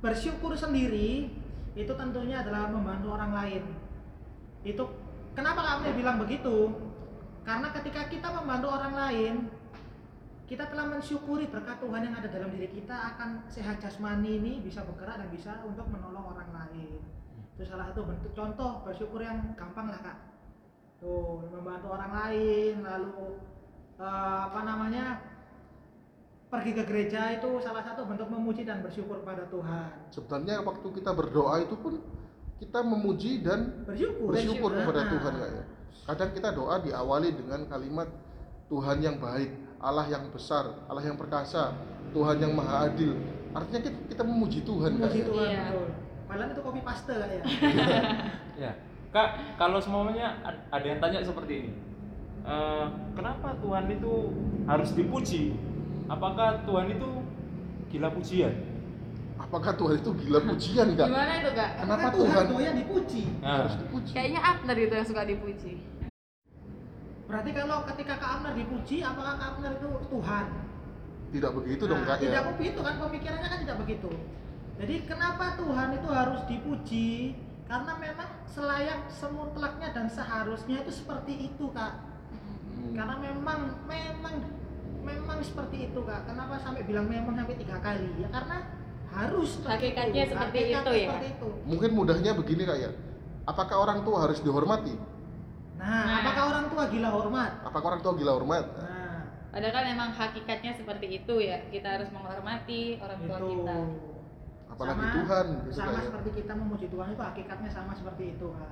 bersyukur 0.00 0.52
sendiri 0.56 1.28
itu 1.76 1.92
tentunya 1.92 2.40
adalah 2.40 2.72
membantu 2.72 3.12
orang 3.12 3.32
lain. 3.36 3.64
Itu 4.64 4.84
kenapa 5.32 5.60
kami 5.60 5.92
bilang 5.96 6.16
begitu? 6.16 6.72
Karena 7.44 7.68
ketika 7.72 8.08
kita 8.08 8.28
membantu 8.32 8.68
orang 8.72 8.94
lain, 8.96 9.34
kita 10.46 10.70
telah 10.70 10.86
mensyukuri 10.86 11.50
berkat 11.50 11.82
Tuhan 11.82 12.06
yang 12.06 12.14
ada 12.14 12.30
dalam 12.30 12.54
diri 12.54 12.70
kita 12.70 12.94
akan 12.94 13.50
sehat 13.50 13.82
jasmani 13.82 14.38
ini 14.38 14.52
bisa 14.62 14.86
bergerak 14.86 15.18
dan 15.18 15.28
bisa 15.34 15.58
untuk 15.66 15.90
menolong 15.90 16.38
orang 16.38 16.50
lain. 16.54 17.02
Itu 17.58 17.66
salah 17.66 17.90
satu 17.90 18.06
bentuk 18.06 18.30
contoh 18.30 18.86
bersyukur 18.86 19.26
yang 19.26 19.58
gampang 19.58 19.90
lah 19.90 19.98
kak. 19.98 20.18
Tuh 21.02 21.50
membantu 21.50 21.98
orang 21.98 22.12
lain, 22.14 22.74
lalu 22.86 23.42
eh, 23.98 24.38
apa 24.46 24.60
namanya 24.62 25.18
pergi 26.46 26.78
ke 26.78 26.82
gereja 26.86 27.34
itu 27.34 27.58
salah 27.58 27.82
satu 27.82 28.06
bentuk 28.06 28.30
memuji 28.30 28.62
dan 28.62 28.86
bersyukur 28.86 29.26
pada 29.26 29.50
Tuhan. 29.50 30.14
Sebenarnya 30.14 30.62
waktu 30.62 30.86
kita 30.94 31.10
berdoa 31.10 31.58
itu 31.58 31.74
pun 31.74 31.98
kita 32.62 32.80
memuji 32.86 33.42
dan 33.42 33.82
Bersyukur. 33.84 34.32
bersyukur 34.32 34.70
kepada 34.72 35.00
Nah, 35.04 35.10
Tuhan, 35.12 35.32
Kak 35.36 35.50
ya. 35.52 35.64
Kadang 36.06 36.30
kita 36.32 36.48
doa 36.54 36.76
diawali 36.80 37.34
dengan 37.34 37.60
kalimat 37.68 38.08
Tuhan 38.70 39.02
yang 39.02 39.18
baik, 39.20 39.50
Allah 39.76 40.06
yang 40.08 40.24
besar, 40.32 40.64
Allah 40.88 41.04
yang 41.04 41.16
perkasa, 41.16 41.76
Tuhan 42.10 42.36
yang 42.40 42.52
maha 42.52 42.88
adil. 42.88 43.12
Artinya 43.52 43.80
kita, 43.84 43.98
kita 44.10 44.22
memuji 44.24 44.60
Tuhan, 44.62 44.90
Memuji 44.96 45.20
ya. 45.20 45.26
Tuhan. 45.28 45.48
Iya. 45.48 45.62
betul. 45.68 45.88
Malah 46.26 46.46
itu 46.50 46.60
kopi 46.60 46.80
paste 46.82 47.14
kak 47.14 47.28
ya. 47.30 47.42
Ya, 48.56 48.72
Kak, 49.12 49.28
kalau 49.56 49.76
semuanya 49.76 50.40
ad- 50.40 50.64
ada 50.72 50.86
yang 50.86 50.96
tanya 50.96 51.20
seperti 51.20 51.52
ini. 51.60 51.70
Eh, 52.40 52.86
kenapa 53.12 53.52
Tuhan 53.60 53.84
itu 53.90 54.12
harus 54.64 54.90
dipuji? 54.92 55.52
Apakah 56.06 56.64
Tuhan 56.64 56.88
itu 56.90 57.08
gila 57.90 58.08
pujian? 58.10 58.54
Apakah 59.36 59.76
Tuhan 59.76 60.00
itu 60.00 60.10
gila 60.16 60.40
pujian, 60.40 60.96
Kak? 60.96 61.06
gimana 61.06 61.32
itu 61.36 61.50
kak 61.52 61.70
Kenapa 61.76 62.08
Tuhan 62.08 62.32
Tuhan 62.32 62.44
doyan 62.48 62.74
dipuji? 62.80 63.22
Nah, 63.44 63.54
harus 63.60 63.74
dipuji? 63.76 64.10
kayaknya 64.16 64.40
Abner 64.40 64.76
itu 64.78 64.94
yang 64.96 65.06
suka 65.06 65.22
dipuji 65.22 65.72
Berarti 67.26 67.50
kalau 67.50 67.82
ketika 67.90 68.14
Kak 68.22 68.30
Amner 68.38 68.54
dipuji, 68.54 69.02
apakah 69.02 69.34
Kak 69.34 69.58
Amner 69.58 69.72
itu 69.74 69.88
Tuhan? 70.06 70.46
Tidak 71.34 71.52
begitu 71.58 71.82
dong, 71.90 72.00
Nah, 72.06 72.08
Kak 72.14 72.16
Tidak 72.22 72.42
ya. 72.42 72.50
begitu 72.54 72.78
kan 72.80 72.94
pemikirannya 73.02 73.48
kan 73.50 73.58
tidak 73.66 73.76
begitu. 73.82 74.10
Jadi 74.76 74.94
kenapa 75.08 75.58
Tuhan 75.58 75.88
itu 75.98 76.08
harus 76.12 76.40
dipuji? 76.46 77.34
Karena 77.66 77.92
memang 77.98 78.28
selayak 78.46 79.10
semutlaknya 79.10 79.90
dan 79.90 80.06
seharusnya 80.06 80.86
itu 80.86 80.92
seperti 80.94 81.50
itu 81.50 81.66
kak. 81.74 81.98
Hmm. 81.98 82.94
Karena 82.94 83.18
memang 83.18 83.74
memang 83.90 84.34
memang 85.02 85.38
seperti 85.42 85.90
itu 85.90 85.98
kak. 86.06 86.30
Kenapa 86.30 86.62
sampai 86.62 86.86
bilang 86.86 87.10
memang 87.10 87.34
sampai 87.34 87.58
tiga 87.58 87.82
kali? 87.82 88.06
Ya 88.22 88.30
karena 88.30 88.70
harus 89.10 89.58
seperti 89.58 89.90
Hakikatnya 89.90 90.22
itu. 90.22 90.30
seperti 90.30 90.58
itu 90.62 90.90
ya? 90.94 91.08
Seperti 91.10 91.28
itu. 91.34 91.48
Mungkin 91.66 91.90
mudahnya 91.96 92.32
begini, 92.36 92.62
Kak 92.68 92.78
ya. 92.78 92.90
Apakah 93.48 93.76
orang 93.82 93.98
tua 94.04 94.28
harus 94.28 94.38
dihormati? 94.44 94.94
Nah, 95.76 95.84
Nah. 95.84 96.16
apakah 96.20 96.42
orang 96.48 96.66
tua 96.66 96.84
gila 96.88 97.08
hormat? 97.10 97.50
Apakah 97.62 97.86
orang 97.90 98.00
tua 98.00 98.12
gila 98.14 98.32
hormat? 98.34 98.64
Nah, 98.74 98.94
Padahal 99.46 99.72
kan 99.72 99.84
emang 99.86 100.10
hakikatnya 100.10 100.72
seperti 100.74 101.06
itu 101.16 101.34
ya. 101.38 101.64
Kita 101.66 101.88
harus 101.90 102.08
menghormati 102.10 102.96
orang 102.98 103.18
tua 103.18 103.36
itu 103.38 103.46
kita. 103.56 103.76
Apalagi 104.66 105.00
Sama- 105.00 105.14
Tuhan 105.14 105.46
gitu 105.62 105.70
sama 105.72 105.86
Kak, 105.86 105.94
ya. 105.94 106.04
seperti 106.04 106.30
kita 106.34 106.52
memuji 106.54 106.86
Tuhan 106.86 107.08
itu 107.10 107.22
hakikatnya 107.22 107.70
sama 107.70 107.92
seperti 107.92 108.24
itu 108.30 108.46
Kak. 108.50 108.70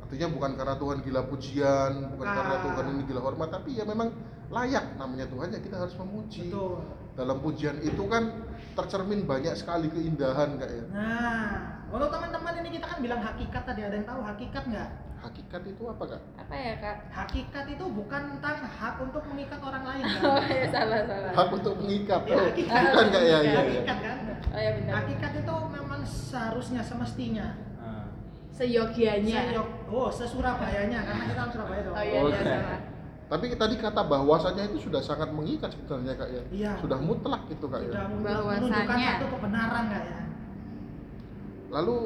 Artinya 0.00 0.28
bukan 0.28 0.50
karena 0.54 0.74
Tuhan 0.76 0.98
gila 1.00 1.22
pujian, 1.24 1.92
bukan 2.08 2.26
Ah. 2.26 2.34
karena 2.36 2.56
Tuhan 2.60 2.84
ini 2.88 3.02
gila 3.04 3.20
hormat, 3.20 3.48
tapi 3.48 3.70
ya 3.72 3.84
memang 3.84 4.08
layak 4.48 4.94
namanya 4.96 5.26
Tuhan 5.26 5.48
ya 5.48 5.58
kita 5.58 5.76
harus 5.76 5.94
memuji. 5.96 6.50
betul 6.50 6.82
Dalam 7.10 7.36
pujian 7.38 7.76
itu 7.80 8.02
kan 8.06 8.22
tercermin 8.72 9.22
banyak 9.24 9.52
sekali 9.52 9.86
keindahan 9.88 10.56
kak 10.56 10.70
ya. 10.70 10.84
nah 10.88 11.50
untuk 11.88 12.08
teman-teman 12.08 12.54
ini 12.56 12.70
kita 12.72 12.86
kan 12.86 12.98
bilang 12.98 13.20
hakikat 13.20 13.62
tadi 13.62 13.82
ada 13.82 13.92
yang 13.92 14.06
tahu 14.08 14.22
hakikat 14.22 14.62
nggak 14.64 14.88
Hakikat 15.20 15.62
itu 15.66 15.82
apa 15.84 16.04
kak? 16.06 16.20
Apa 16.34 16.54
ya 16.54 16.74
kak? 16.76 16.96
hakikat 17.10 17.64
itu 17.68 17.84
bukan 17.84 18.22
tentang 18.32 18.56
hak 18.62 18.94
untuk 18.98 19.20
mengikat 19.26 19.60
orang 19.60 19.84
lain 19.84 20.02
Oh 20.16 20.32
kan 20.34 20.48
ya 20.48 20.66
salah 20.66 21.00
salah. 21.04 21.30
Hak 21.30 21.48
untuk 21.52 21.74
mengikat. 21.76 22.20
Ya, 22.24 22.34
Oh, 22.34 22.44
hakikat. 22.46 22.80
bukan 22.86 23.06
kak 23.06 23.20
ya? 23.20 23.28
Iya, 23.28 23.38
iya. 23.42 23.58
hakikat 23.60 23.98
kan 24.00 24.16
Oh 24.50 24.58
ya 24.58 24.70
benar. 24.74 24.92
hakikat 24.98 25.32
itu 25.36 25.54
memang 25.70 26.00
seharusnya 26.02 26.80
semestinya 26.80 27.46
Nah, 27.76 28.08
Seyogianya. 28.50 29.38
Seyok- 29.46 29.72
oh 29.88 30.08
sesurabayanya 30.08 30.98
karena 31.02 31.22
kita 31.26 31.38
orang 31.38 31.52
Surabaya 31.52 31.80
dong 31.82 31.92
Oh 31.92 32.02
iya 32.02 32.16
Oh, 32.16 32.26
iya 32.26 32.38
iya. 32.38 32.56
salah. 32.56 32.80
Tapi 33.30 33.44
tadi 33.54 33.74
kata 33.76 34.02
bahwasanya 34.02 34.62
itu 34.66 34.78
sudah 34.80 34.98
sangat 34.98 35.30
mengikat 35.30 35.70
sebenarnya 35.70 36.14
kak 36.14 36.28
ya. 36.30 36.42
Iya. 36.50 36.72
Sudah 36.76 36.98
mutlak 36.98 37.44
gitu 37.46 37.66
kak 37.66 37.84
sudah 37.84 37.94
ya. 37.94 38.08
menunjukkan 38.08 38.64
Bahwasanya- 38.88 39.14
satu 39.14 39.26
kebenaran 39.30 39.82
nggak 39.86 40.02
ya 40.02 40.18
Lalu 41.70 41.96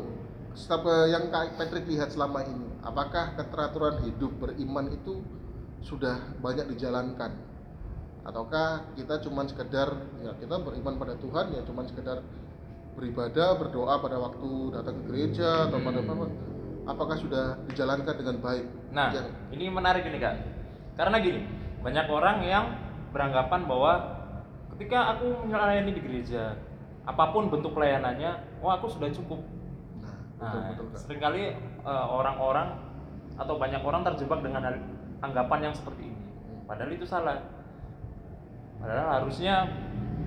yang 1.11 1.35
kak 1.35 1.59
Patrick 1.59 1.87
lihat 1.91 2.15
selama 2.15 2.47
ini, 2.47 2.71
apakah 2.87 3.35
keteraturan 3.35 4.07
hidup 4.07 4.39
beriman 4.39 4.87
itu 4.95 5.19
sudah 5.83 6.17
banyak 6.39 6.71
dijalankan? 6.71 7.35
Ataukah 8.25 8.95
kita 8.97 9.21
cuma 9.21 9.45
sekedar 9.45 9.93
ya 10.25 10.33
kita 10.41 10.57
beriman 10.63 10.97
pada 10.97 11.19
Tuhan 11.21 11.53
ya 11.53 11.61
cuma 11.69 11.85
sekedar 11.85 12.25
beribadah 12.97 13.59
berdoa 13.61 14.01
pada 14.01 14.17
waktu 14.17 14.51
datang 14.73 15.03
ke 15.03 15.13
gereja 15.13 15.69
atau 15.69 15.83
pada 15.83 16.01
apa 16.01 16.27
apakah 16.89 17.17
sudah 17.21 17.59
dijalankan 17.69 18.15
dengan 18.17 18.37
baik? 18.41 18.65
Nah, 18.95 19.11
Yang- 19.13 19.35
ini 19.59 19.65
menarik 19.69 20.07
ini 20.09 20.19
kak. 20.23 20.35
Karena 20.95 21.17
gini, 21.19 21.43
banyak 21.83 22.07
orang 22.07 22.37
yang 22.47 22.65
beranggapan 23.11 23.67
bahwa 23.67 23.93
ketika 24.77 25.19
aku 25.19 25.45
melayani 25.51 25.93
di 25.93 26.01
gereja, 26.01 26.55
apa 27.05 27.35
pun 27.35 27.51
bentuk 27.51 27.75
pelayanannya, 27.75 28.63
wah 28.63 28.79
aku 28.79 28.89
sudah 28.89 29.11
cukup. 29.11 29.43
Nah, 30.38 30.50
betul 30.50 30.61
Nah, 30.61 30.71
betul 30.73 30.87
kak. 30.91 30.99
sering 31.00 31.21
kali 31.21 31.43
eh, 31.85 32.07
orang-orang 32.09 32.69
atau 33.35 33.55
banyak 33.59 33.83
orang 33.83 34.03
terjebak 34.07 34.41
dengan 34.47 34.62
anggapan 35.19 35.71
yang 35.71 35.75
seperti 35.75 36.11
ini. 36.11 36.21
Padahal 36.64 36.93
itu 36.95 37.07
salah. 37.07 37.38
Padahal 38.79 39.09
harusnya 39.23 39.67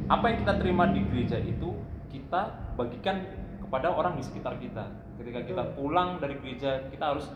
apa 0.07 0.25
yang 0.31 0.37
kita 0.43 0.53
terima 0.59 0.89
di 0.91 1.01
gereja 1.07 1.37
itu 1.39 1.77
kita 2.11 2.73
bagikan 2.75 3.23
kepada 3.63 3.91
orang 3.91 4.15
di 4.15 4.23
sekitar 4.23 4.55
kita. 4.59 4.87
Ketika 5.19 5.43
kita 5.43 5.63
pulang 5.75 6.23
dari 6.23 6.39
gereja, 6.39 6.87
kita 6.87 7.15
harus 7.15 7.27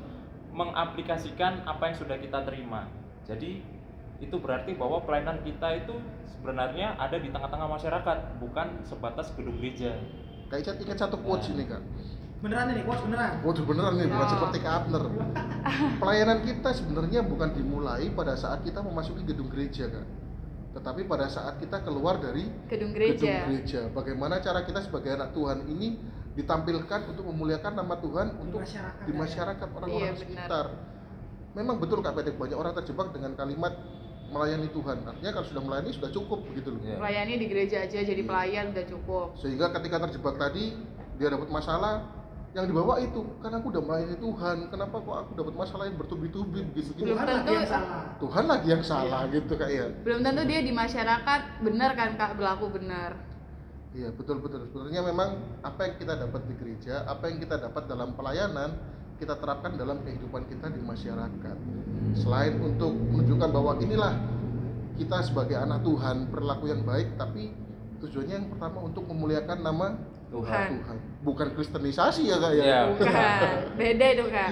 mengaplikasikan 0.52 1.64
apa 1.64 1.92
yang 1.92 1.96
sudah 1.96 2.18
kita 2.20 2.44
terima. 2.48 2.88
Jadi 3.28 3.64
itu 4.22 4.36
berarti 4.38 4.78
bahwa 4.78 5.02
pelayanan 5.02 5.42
kita 5.42 5.82
itu 5.82 5.98
sebenarnya 6.30 6.94
ada 6.96 7.18
di 7.18 7.34
tengah-tengah 7.34 7.70
masyarakat, 7.70 8.18
bukan 8.38 8.68
sebatas 8.86 9.34
gedung 9.34 9.58
gereja. 9.58 9.98
Kak 10.52 10.62
Icat 10.62 10.78
ingat 10.84 10.98
satu 11.00 11.18
quotes 11.20 11.52
ini 11.52 11.64
kak. 11.64 11.82
Beneran 12.42 12.74
ini 12.74 12.82
quotes 12.82 13.04
beneran 13.06 13.34
Waduh 13.42 13.64
beneran 13.64 13.94
nih, 13.96 14.08
bukan 14.08 14.26
Oh. 14.26 14.32
seperti 14.32 14.58
Kak 14.60 14.74
Abner. 14.76 15.04
Pelayanan 15.98 16.40
kita 16.42 16.70
sebenarnya 16.74 17.22
bukan 17.22 17.50
dimulai 17.54 18.10
pada 18.10 18.34
saat 18.34 18.66
kita 18.66 18.82
memasuki 18.82 19.22
gedung 19.22 19.46
gereja 19.48 19.86
kak, 19.88 20.06
tetapi 20.74 21.06
pada 21.06 21.30
saat 21.30 21.58
kita 21.58 21.82
keluar 21.82 22.18
dari 22.18 22.50
Gedung 22.66 22.92
gedung 22.92 22.92
gereja. 22.92 23.46
gereja. 23.46 23.82
Bagaimana 23.90 24.42
cara 24.42 24.62
kita 24.62 24.82
sebagai 24.82 25.14
anak 25.14 25.32
Tuhan 25.32 25.70
ini 25.70 26.02
ditampilkan 26.32 27.14
untuk 27.14 27.28
memuliakan 27.28 27.74
nama 27.76 27.96
Tuhan 27.96 28.28
untuk 28.40 28.64
masyarakat, 28.64 29.04
di 29.06 29.12
ya. 29.12 29.18
masyarakat 29.20 29.68
orang-orang 29.70 30.02
Iya, 30.02 30.12
benar. 30.12 30.22
sekitar. 30.26 30.66
Memang 31.52 31.76
betul 31.78 32.00
Kak 32.00 32.14
Pedek 32.16 32.36
banyak 32.36 32.56
orang 32.56 32.74
terjebak 32.74 33.12
dengan 33.12 33.36
kalimat 33.36 33.76
melayani 34.32 34.72
Tuhan. 34.72 35.04
Artinya 35.04 35.32
kalau 35.32 35.46
sudah 35.46 35.62
melayani 35.62 35.92
sudah 35.92 36.10
cukup 36.10 36.40
begitu 36.48 36.72
loh. 36.72 36.82
Iya. 36.82 36.98
Melayani 36.98 37.34
di 37.36 37.46
gereja 37.46 37.78
aja 37.84 38.00
jadi 38.00 38.24
pelayan 38.24 38.72
udah 38.72 38.86
cukup. 38.88 39.28
Sehingga 39.38 39.70
ketika 39.72 40.00
terjebak 40.02 40.40
tadi 40.40 40.72
dia 41.20 41.28
dapat 41.30 41.52
masalah 41.52 42.08
yang 42.52 42.68
dibawa 42.68 43.00
itu 43.00 43.24
karena 43.40 43.64
aku 43.64 43.72
udah 43.72 43.80
melayani 43.80 44.18
Tuhan 44.20 44.58
kenapa 44.68 44.96
kok 45.00 45.16
aku 45.18 45.32
dapat 45.34 45.54
masalah 45.56 45.84
yang 45.88 45.96
bertubi-tubi 45.96 46.60
begitu? 46.68 46.92
gitu 46.92 47.08
Tuhan 47.08 47.16
Belum 47.16 47.18
lagi 47.18 47.32
tentu- 47.40 47.56
yang 47.56 47.70
salah. 47.70 48.02
Tuhan 48.20 48.44
lagi 48.46 48.68
yang 48.68 48.84
salah 48.84 49.22
gitu 49.28 49.54
kak 49.56 49.70
ya. 49.72 49.86
Belum 50.04 50.20
tentu 50.20 50.42
dia 50.44 50.60
di 50.60 50.74
masyarakat 50.74 51.42
benar 51.64 51.92
kan 51.96 52.10
kak 52.14 52.32
berlaku 52.36 52.68
benar. 52.70 53.12
iya 53.92 54.08
betul 54.08 54.40
betul. 54.40 54.68
Sebenarnya 54.68 55.04
memang 55.04 55.30
apa 55.62 55.80
yang 55.84 55.96
kita 55.96 56.14
dapat 56.18 56.42
di 56.44 56.54
gereja 56.56 57.04
apa 57.06 57.24
yang 57.28 57.40
kita 57.40 57.56
dapat 57.58 57.84
dalam 57.88 58.16
pelayanan 58.16 58.70
kita 59.16 59.36
terapkan 59.36 59.76
dalam 59.76 60.00
kehidupan 60.02 60.44
kita 60.46 60.68
di 60.68 60.82
masyarakat. 60.82 61.58
Selain 62.14 62.56
untuk 62.58 62.92
menunjukkan 62.92 63.48
bahwa 63.48 63.80
inilah 63.80 64.14
kita 64.96 65.24
sebagai 65.24 65.56
anak 65.56 65.84
Tuhan 65.84 66.28
perilaku 66.28 66.68
yang 66.68 66.84
baik 66.84 67.16
tapi 67.16 67.56
tujuannya 68.00 68.34
yang 68.34 68.48
pertama 68.50 68.82
untuk 68.82 69.08
memuliakan 69.08 69.60
nama 69.62 69.88
Tuhan. 70.32 70.68
Tuhan 70.80 70.98
bukan 71.28 71.48
kristenisasi 71.54 72.32
ya 72.32 72.38
kak 72.40 72.52
ya 72.56 72.64
Iya. 72.64 72.80
Bukan. 72.96 73.50
Beda 73.76 74.06
itu 74.16 74.26
kak. 74.32 74.52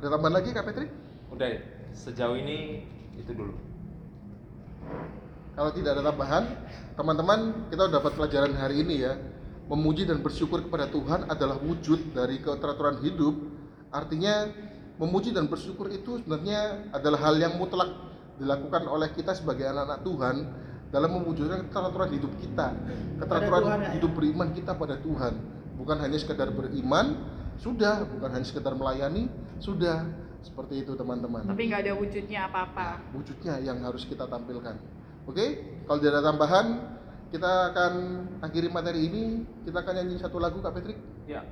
ada 0.00 0.06
tambahan 0.16 0.34
lagi 0.40 0.48
kak 0.52 0.64
Petri 0.64 0.86
Udah 1.32 1.48
sejauh 1.92 2.36
ini 2.36 2.84
itu 3.16 3.32
dulu. 3.32 3.52
Kalau 5.56 5.70
tidak 5.76 5.98
ada 5.98 6.08
tambahan, 6.08 6.44
teman-teman 6.96 7.68
kita 7.68 7.90
dapat 7.92 8.12
pelajaran 8.16 8.54
hari 8.56 8.80
ini 8.80 9.04
ya. 9.04 9.12
Memuji 9.70 10.02
dan 10.02 10.18
bersyukur 10.24 10.66
kepada 10.66 10.90
Tuhan 10.90 11.30
adalah 11.30 11.60
wujud 11.62 12.16
dari 12.16 12.42
keteraturan 12.42 12.98
hidup. 13.06 13.38
Artinya 13.94 14.50
memuji 14.98 15.30
dan 15.30 15.46
bersyukur 15.46 15.86
itu 15.94 16.18
sebenarnya 16.22 16.90
adalah 16.90 17.30
hal 17.30 17.38
yang 17.38 17.54
mutlak 17.54 17.86
dilakukan 18.40 18.88
oleh 18.88 19.12
kita 19.14 19.36
sebagai 19.36 19.68
anak-anak 19.68 20.00
Tuhan 20.02 20.36
dalam 20.90 21.10
mewujudkan 21.22 21.70
keteraturan 21.70 22.10
hidup 22.10 22.32
kita, 22.42 22.74
keteraturan 23.22 23.62
Tuhan, 23.62 23.78
ya. 23.80 23.90
hidup 23.94 24.12
beriman 24.14 24.48
kita 24.50 24.74
pada 24.74 24.98
Tuhan. 24.98 25.34
Bukan 25.78 25.96
hanya 26.02 26.18
sekedar 26.18 26.50
beriman, 26.52 27.06
sudah, 27.56 28.04
bukan 28.04 28.30
hanya 28.36 28.46
sekedar 28.46 28.74
melayani, 28.74 29.30
sudah. 29.62 30.04
Seperti 30.40 30.80
itu 30.80 30.96
teman-teman 30.96 31.44
Tapi 31.44 31.68
nggak 31.68 31.84
ada 31.84 31.92
wujudnya 32.00 32.48
apa-apa. 32.48 33.12
wujudnya 33.12 33.60
yang 33.60 33.84
harus 33.84 34.08
kita 34.08 34.24
tampilkan. 34.24 34.72
Oke, 35.28 35.76
kalau 35.84 36.00
tidak 36.00 36.16
ada 36.16 36.32
tambahan, 36.32 36.66
kita 37.28 37.70
akan 37.70 37.92
akhiri 38.40 38.72
materi 38.72 39.04
ini. 39.06 39.44
Kita 39.68 39.84
akan 39.84 39.94
nyanyi 40.00 40.16
satu 40.16 40.40
lagu, 40.40 40.64
Kak 40.64 40.74
Petrik. 40.74 40.96
Ya. 41.28 41.44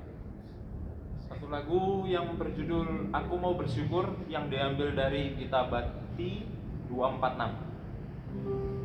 Satu 1.28 1.52
lagu 1.52 2.08
yang 2.08 2.34
berjudul 2.40 3.12
Aku 3.12 3.36
Mau 3.36 3.54
Bersyukur 3.54 4.24
yang 4.26 4.48
diambil 4.48 4.96
dari 4.96 5.36
kitab 5.36 5.68
Bati 5.68 6.48
246. 6.88 8.77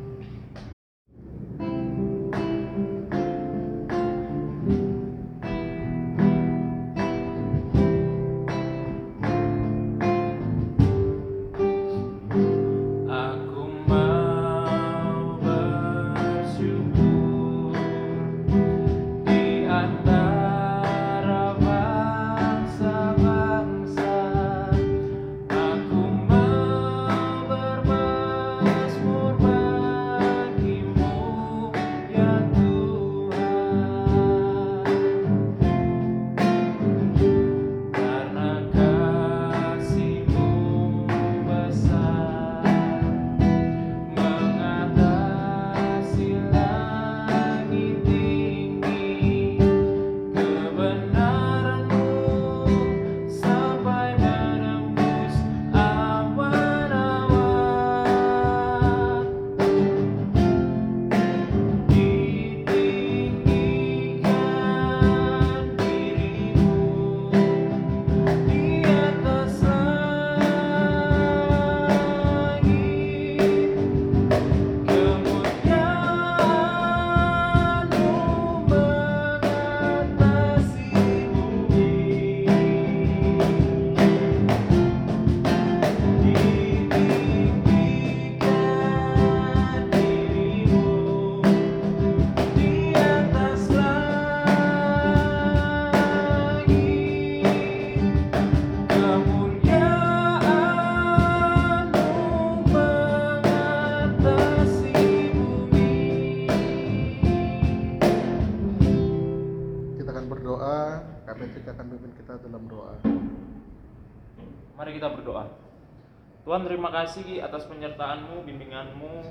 Tuhan 116.44 116.60
terima 116.68 116.92
kasih 116.92 117.40
atas 117.40 117.64
penyertaan-Mu, 117.72 118.44
bimbingan-Mu, 118.44 119.24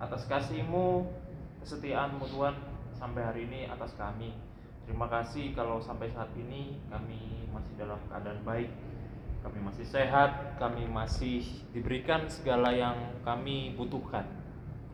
atas 0.00 0.24
kasih-Mu, 0.24 1.04
kesetiaan-Mu 1.60 2.24
Tuhan 2.32 2.56
sampai 2.96 3.28
hari 3.28 3.40
ini 3.44 3.68
atas 3.68 3.92
kami. 3.92 4.32
Terima 4.88 5.04
kasih 5.12 5.52
kalau 5.52 5.84
sampai 5.84 6.08
saat 6.08 6.32
ini 6.32 6.80
kami 6.88 7.44
masih 7.52 7.76
dalam 7.76 8.00
keadaan 8.08 8.40
baik, 8.40 8.72
kami 9.44 9.68
masih 9.68 9.84
sehat, 9.84 10.56
kami 10.56 10.88
masih 10.88 11.44
diberikan 11.76 12.24
segala 12.32 12.72
yang 12.72 12.96
kami 13.20 13.76
butuhkan. 13.76 14.24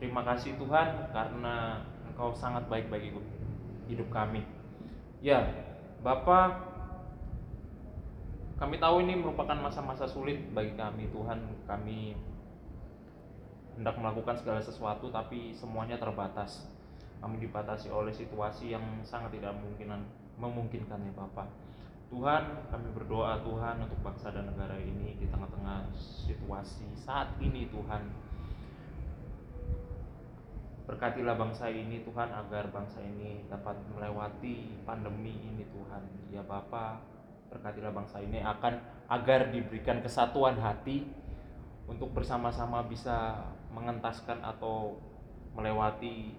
Terima 0.03 0.27
kasih 0.27 0.59
Tuhan 0.59 1.15
karena 1.15 1.79
Engkau 2.11 2.35
sangat 2.35 2.67
baik 2.67 2.91
bagi 2.91 3.15
hidup 3.87 4.11
kami. 4.11 4.43
Ya, 5.23 5.47
Bapak, 6.03 6.70
kami 8.61 8.77
tahu 8.77 9.01
ini 9.01 9.17
merupakan 9.17 9.57
masa-masa 9.57 10.05
sulit 10.05 10.37
bagi 10.53 10.77
kami, 10.77 11.09
Tuhan. 11.09 11.65
Kami 11.65 12.13
hendak 13.73 13.97
melakukan 13.97 14.37
segala 14.37 14.61
sesuatu, 14.61 15.09
tapi 15.09 15.49
semuanya 15.49 15.97
terbatas. 15.97 16.69
Kami 17.17 17.41
dibatasi 17.41 17.89
oleh 17.89 18.13
situasi 18.13 18.77
yang 18.77 18.85
sangat 19.01 19.33
tidak 19.33 19.57
memungkinkan, 19.57 20.05
memungkinkan 20.37 21.01
ya 21.01 21.13
Bapak. 21.17 21.49
Tuhan, 22.13 22.69
kami 22.69 22.87
berdoa 22.93 23.41
Tuhan 23.41 23.81
untuk 23.81 23.97
bangsa 24.05 24.29
dan 24.29 24.45
negara 24.45 24.77
ini 24.77 25.17
di 25.17 25.25
tengah-tengah 25.25 25.89
situasi 25.97 26.85
saat 26.93 27.33
ini 27.41 27.65
Tuhan. 27.65 28.13
Berkatilah 30.85 31.33
bangsa 31.33 31.65
ini 31.73 32.05
Tuhan 32.05 32.29
agar 32.29 32.69
bangsa 32.69 33.01
ini 33.01 33.41
dapat 33.49 33.73
melewati 33.89 34.85
pandemi 34.85 35.33
ini 35.49 35.65
Tuhan. 35.71 36.03
Ya 36.29 36.43
Bapak, 36.43 37.20
berkatilah 37.51 37.91
bangsa 37.91 38.23
ini 38.23 38.39
akan 38.39 38.79
agar 39.11 39.51
diberikan 39.51 39.99
kesatuan 39.99 40.55
hati 40.55 41.03
untuk 41.85 42.15
bersama-sama 42.15 42.87
bisa 42.87 43.43
mengentaskan 43.75 44.39
atau 44.39 44.95
melewati 45.51 46.31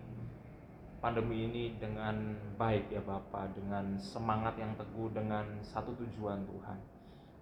pandemi 1.04 1.50
ini 1.50 1.64
dengan 1.76 2.32
baik 2.56 2.88
ya 2.88 3.04
Bapak 3.04 3.52
dengan 3.52 4.00
semangat 4.00 4.56
yang 4.56 4.72
teguh 4.78 5.12
dengan 5.12 5.44
satu 5.60 5.92
tujuan 5.98 6.48
Tuhan. 6.48 6.78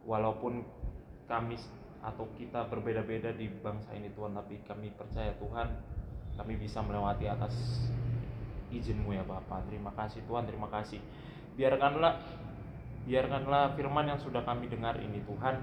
Walaupun 0.02 0.64
kami 1.30 1.54
atau 2.00 2.26
kita 2.34 2.66
berbeda-beda 2.72 3.30
di 3.36 3.46
bangsa 3.60 3.92
ini 3.92 4.10
Tuhan 4.16 4.32
tapi 4.32 4.64
kami 4.64 4.88
percaya 4.96 5.36
Tuhan 5.36 5.68
kami 6.40 6.56
bisa 6.56 6.80
melewati 6.80 7.28
atas 7.28 7.52
izinmu 8.72 9.12
ya 9.12 9.20
Bapak 9.28 9.68
terima 9.68 9.92
kasih 9.92 10.24
Tuhan 10.24 10.48
terima 10.48 10.66
kasih. 10.72 10.98
Biarkanlah 11.60 12.16
biarkanlah 13.10 13.74
firman 13.74 14.06
yang 14.06 14.20
sudah 14.22 14.46
kami 14.46 14.70
dengar 14.70 14.94
ini 15.02 15.18
Tuhan. 15.26 15.58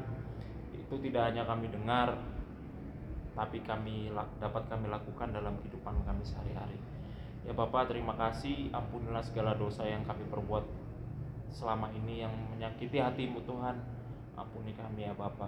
Itu 0.76 1.00
tidak 1.00 1.32
hanya 1.32 1.48
kami 1.48 1.72
dengar 1.72 2.20
tapi 3.38 3.62
kami 3.62 4.10
dapat 4.42 4.66
kami 4.66 4.90
lakukan 4.92 5.30
dalam 5.32 5.56
kehidupan 5.62 6.04
kami 6.04 6.26
sehari-hari. 6.28 6.76
Ya 7.48 7.56
Bapak 7.56 7.88
terima 7.88 8.18
kasih. 8.20 8.74
Ampunilah 8.76 9.24
segala 9.24 9.56
dosa 9.56 9.88
yang 9.88 10.04
kami 10.04 10.28
perbuat 10.28 10.66
selama 11.56 11.88
ini 11.96 12.26
yang 12.26 12.34
menyakiti 12.52 13.00
hatimu 13.00 13.40
Tuhan. 13.48 13.80
Ampuni 14.36 14.76
kami 14.76 15.08
ya 15.08 15.14
Bapak. 15.16 15.48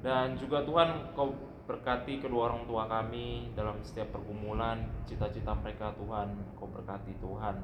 Dan 0.00 0.38
juga 0.40 0.64
Tuhan 0.64 1.12
kau 1.12 1.34
berkati 1.68 2.22
kedua 2.22 2.48
orang 2.54 2.64
tua 2.64 2.88
kami 2.88 3.52
dalam 3.52 3.76
setiap 3.84 4.14
pergumulan 4.14 4.86
cita-cita 5.04 5.52
mereka 5.58 5.92
Tuhan. 5.98 6.38
Kau 6.54 6.70
berkati 6.70 7.18
Tuhan. 7.18 7.60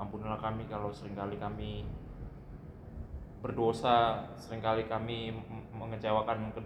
Ampunilah 0.00 0.40
kami 0.40 0.66
kalau 0.66 0.88
sering 0.90 1.14
kali 1.14 1.36
kami 1.36 1.84
berdosa. 3.44 4.24
Seringkali 4.40 4.88
kami 4.88 5.36
mengecewakan 5.76 6.56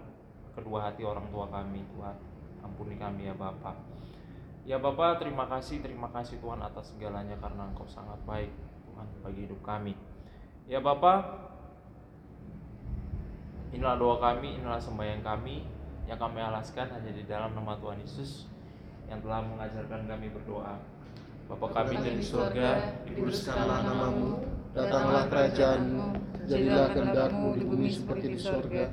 kedua 0.55 0.87
hati 0.87 1.03
orang 1.03 1.27
tua 1.27 1.51
kami. 1.51 1.83
Tuhan 1.91 2.15
ampuni 2.63 2.95
kami 2.95 3.27
ya 3.27 3.35
Bapak 3.35 3.99
ya 4.69 4.77
Bapak 4.77 5.17
terima 5.17 5.49
kasih 5.49 5.81
terima 5.81 6.13
kasih 6.13 6.37
Tuhan 6.37 6.61
atas 6.61 6.93
segalanya 6.93 7.33
karena 7.41 7.65
Engkau 7.65 7.89
sangat 7.89 8.21
baik 8.29 8.53
Tuhan 8.85 9.07
bagi 9.25 9.39
hidup 9.49 9.61
kami. 9.65 9.97
Ya 10.69 10.77
Bapak 10.77 11.49
inilah 13.73 13.97
doa 13.97 14.21
kami 14.21 14.61
inilah 14.61 14.77
sembahyang 14.77 15.25
kami 15.25 15.65
yang 16.05 16.21
kami 16.21 16.37
alaskan 16.37 16.85
hanya 16.93 17.09
di 17.09 17.25
dalam 17.25 17.57
nama 17.57 17.77
Tuhan 17.81 17.97
Yesus 17.97 18.45
yang 19.09 19.17
telah 19.25 19.41
mengajarkan 19.41 20.05
kami 20.05 20.29
berdoa. 20.29 20.77
Bapa 21.49 21.65
kami 21.81 21.97
di 21.97 22.21
surga, 22.21 23.01
dikuduskanlah 23.09 23.81
namamu, 23.81 24.37
datanglah 24.73 25.23
kerajaanmu, 25.29 26.07
jadilah 26.45 26.87
kehendakmu 26.93 27.49
di 27.57 27.63
bumi 27.65 27.89
seperti 27.89 28.25
di 28.35 28.39
surga. 28.39 28.83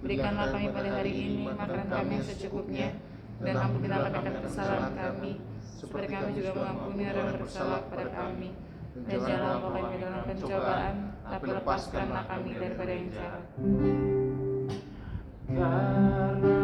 Berikanlah 0.00 0.46
kami 0.50 0.66
pada 0.72 0.90
hari 0.96 1.12
ini 1.12 1.44
makanan 1.44 1.86
kami 1.92 2.10
yang 2.18 2.24
secukupnya, 2.24 2.88
dan 3.44 3.54
ampunilah 3.56 4.08
kami 4.08 4.28
kesalahan 4.48 4.92
kami, 4.96 5.32
seperti 5.60 6.06
kami 6.08 6.30
juga 6.40 6.50
mengampuni 6.56 7.02
orang 7.08 7.26
yang 7.28 7.40
bersalah 7.44 7.78
kepada 7.86 8.06
kami. 8.12 8.50
Dan 8.90 9.18
janganlah 9.22 9.70
kami 9.70 9.96
dalam 10.02 10.22
pencobaan, 10.26 10.94
tapi 11.22 11.46
lepaskanlah 11.46 12.22
kami 12.26 12.50
daripada 12.58 12.90
yang 12.90 13.08
jahat. 13.14 13.42
Karena 15.50 16.59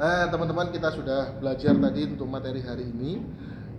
Nah, 0.00 0.32
teman-teman 0.32 0.72
kita 0.72 0.96
sudah 0.96 1.36
belajar 1.36 1.76
tadi 1.76 2.08
untuk 2.08 2.24
materi 2.24 2.64
hari 2.64 2.88
ini 2.88 3.20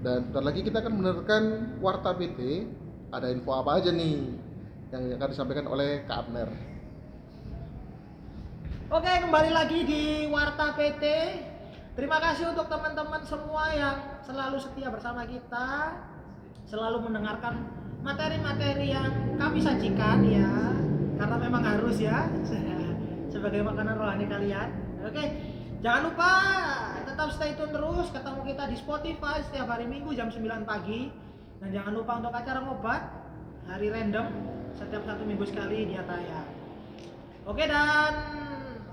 dan 0.06 0.30
bentar 0.30 0.46
lagi 0.46 0.62
kita 0.62 0.78
akan 0.86 0.94
menerkan 1.02 1.44
Warta 1.82 2.14
PT. 2.14 2.70
Ada 3.10 3.34
info 3.34 3.58
apa 3.58 3.82
aja 3.82 3.90
nih 3.90 4.30
yang 4.94 5.18
akan 5.18 5.30
disampaikan 5.34 5.66
oleh 5.66 6.06
Kak 6.06 6.30
Abner? 6.30 6.54
Oke, 8.94 9.10
kembali 9.18 9.50
lagi 9.50 9.82
di 9.82 10.30
Warta 10.30 10.78
PT. 10.78 11.04
Terima 11.98 12.22
kasih 12.22 12.54
untuk 12.54 12.70
teman-teman 12.70 13.26
semua 13.26 13.74
yang 13.74 14.22
selalu 14.22 14.62
setia 14.62 14.94
bersama 14.94 15.26
kita, 15.26 15.98
selalu 16.70 17.10
mendengarkan 17.10 17.66
materi-materi 18.06 18.94
yang 18.94 19.10
kami 19.42 19.58
sajikan 19.58 20.22
ya, 20.22 20.54
karena 21.18 21.38
memang 21.42 21.66
harus 21.66 21.98
ya 21.98 22.30
sebagai 23.34 23.66
makanan 23.66 23.98
rohani 23.98 24.30
kalian. 24.30 24.70
Oke, 25.02 25.26
jangan 25.82 26.02
lupa 26.14 26.32
tetap 27.22 27.28
stay 27.38 27.54
tune 27.58 27.74
terus, 27.74 28.08
ketemu 28.10 28.42
kita 28.54 28.64
di 28.70 28.78
Spotify 28.78 29.42
setiap 29.46 29.68
hari 29.70 29.86
Minggu 29.86 30.14
jam 30.14 30.30
9 30.30 30.66
pagi. 30.66 31.12
Dan 31.62 31.70
jangan 31.70 31.94
lupa 31.94 32.18
untuk 32.18 32.34
acara 32.34 32.66
ngobat 32.66 33.02
hari 33.70 33.94
random 33.94 34.34
setiap 34.74 35.06
satu 35.06 35.22
minggu 35.22 35.46
sekali 35.46 35.86
dia 35.86 36.02
tayang. 36.10 36.50
Oke 37.46 37.70
dan 37.70 38.14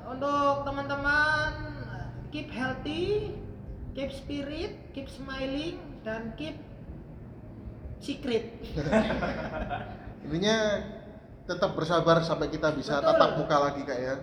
untuk 0.05 0.69
teman-teman 0.69 1.53
keep 2.29 2.53
healthy, 2.53 3.33
keep 3.97 4.13
spirit, 4.13 4.77
keep 4.93 5.09
smiling 5.09 5.81
dan 6.05 6.37
keep 6.37 6.61
secret. 8.05 8.61
Intinya 10.29 10.85
tetap 11.49 11.73
bersabar 11.73 12.21
sampai 12.21 12.53
kita 12.53 12.77
bisa 12.77 13.01
Betul. 13.01 13.17
tatap 13.17 13.31
muka 13.41 13.57
lagi 13.57 13.81
kak 13.89 13.97
ya. 13.97 14.15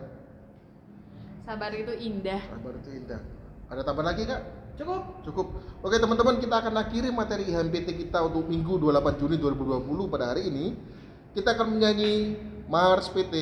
Sabar 1.46 1.72
itu 1.78 1.94
indah. 1.94 2.42
Sabar 2.42 2.74
itu 2.82 2.90
indah. 2.90 3.22
Ada 3.70 3.82
tambahan 3.86 4.08
lagi 4.14 4.26
kak? 4.26 4.42
Cukup. 4.82 5.02
Cukup. 5.24 5.48
Oke 5.86 6.02
teman-teman 6.02 6.42
kita 6.42 6.58
akan 6.58 6.74
akhiri 6.82 7.14
materi 7.14 7.48
IHMPT 7.48 8.10
kita 8.10 8.26
untuk 8.26 8.50
Minggu 8.50 8.82
28 8.82 9.22
Juni 9.22 9.38
2020 9.38 10.12
pada 10.12 10.34
hari 10.34 10.50
ini. 10.50 10.74
Kita 11.38 11.54
akan 11.54 11.78
menyanyi 11.78 12.36
Mars 12.66 13.14
PT. 13.14 13.36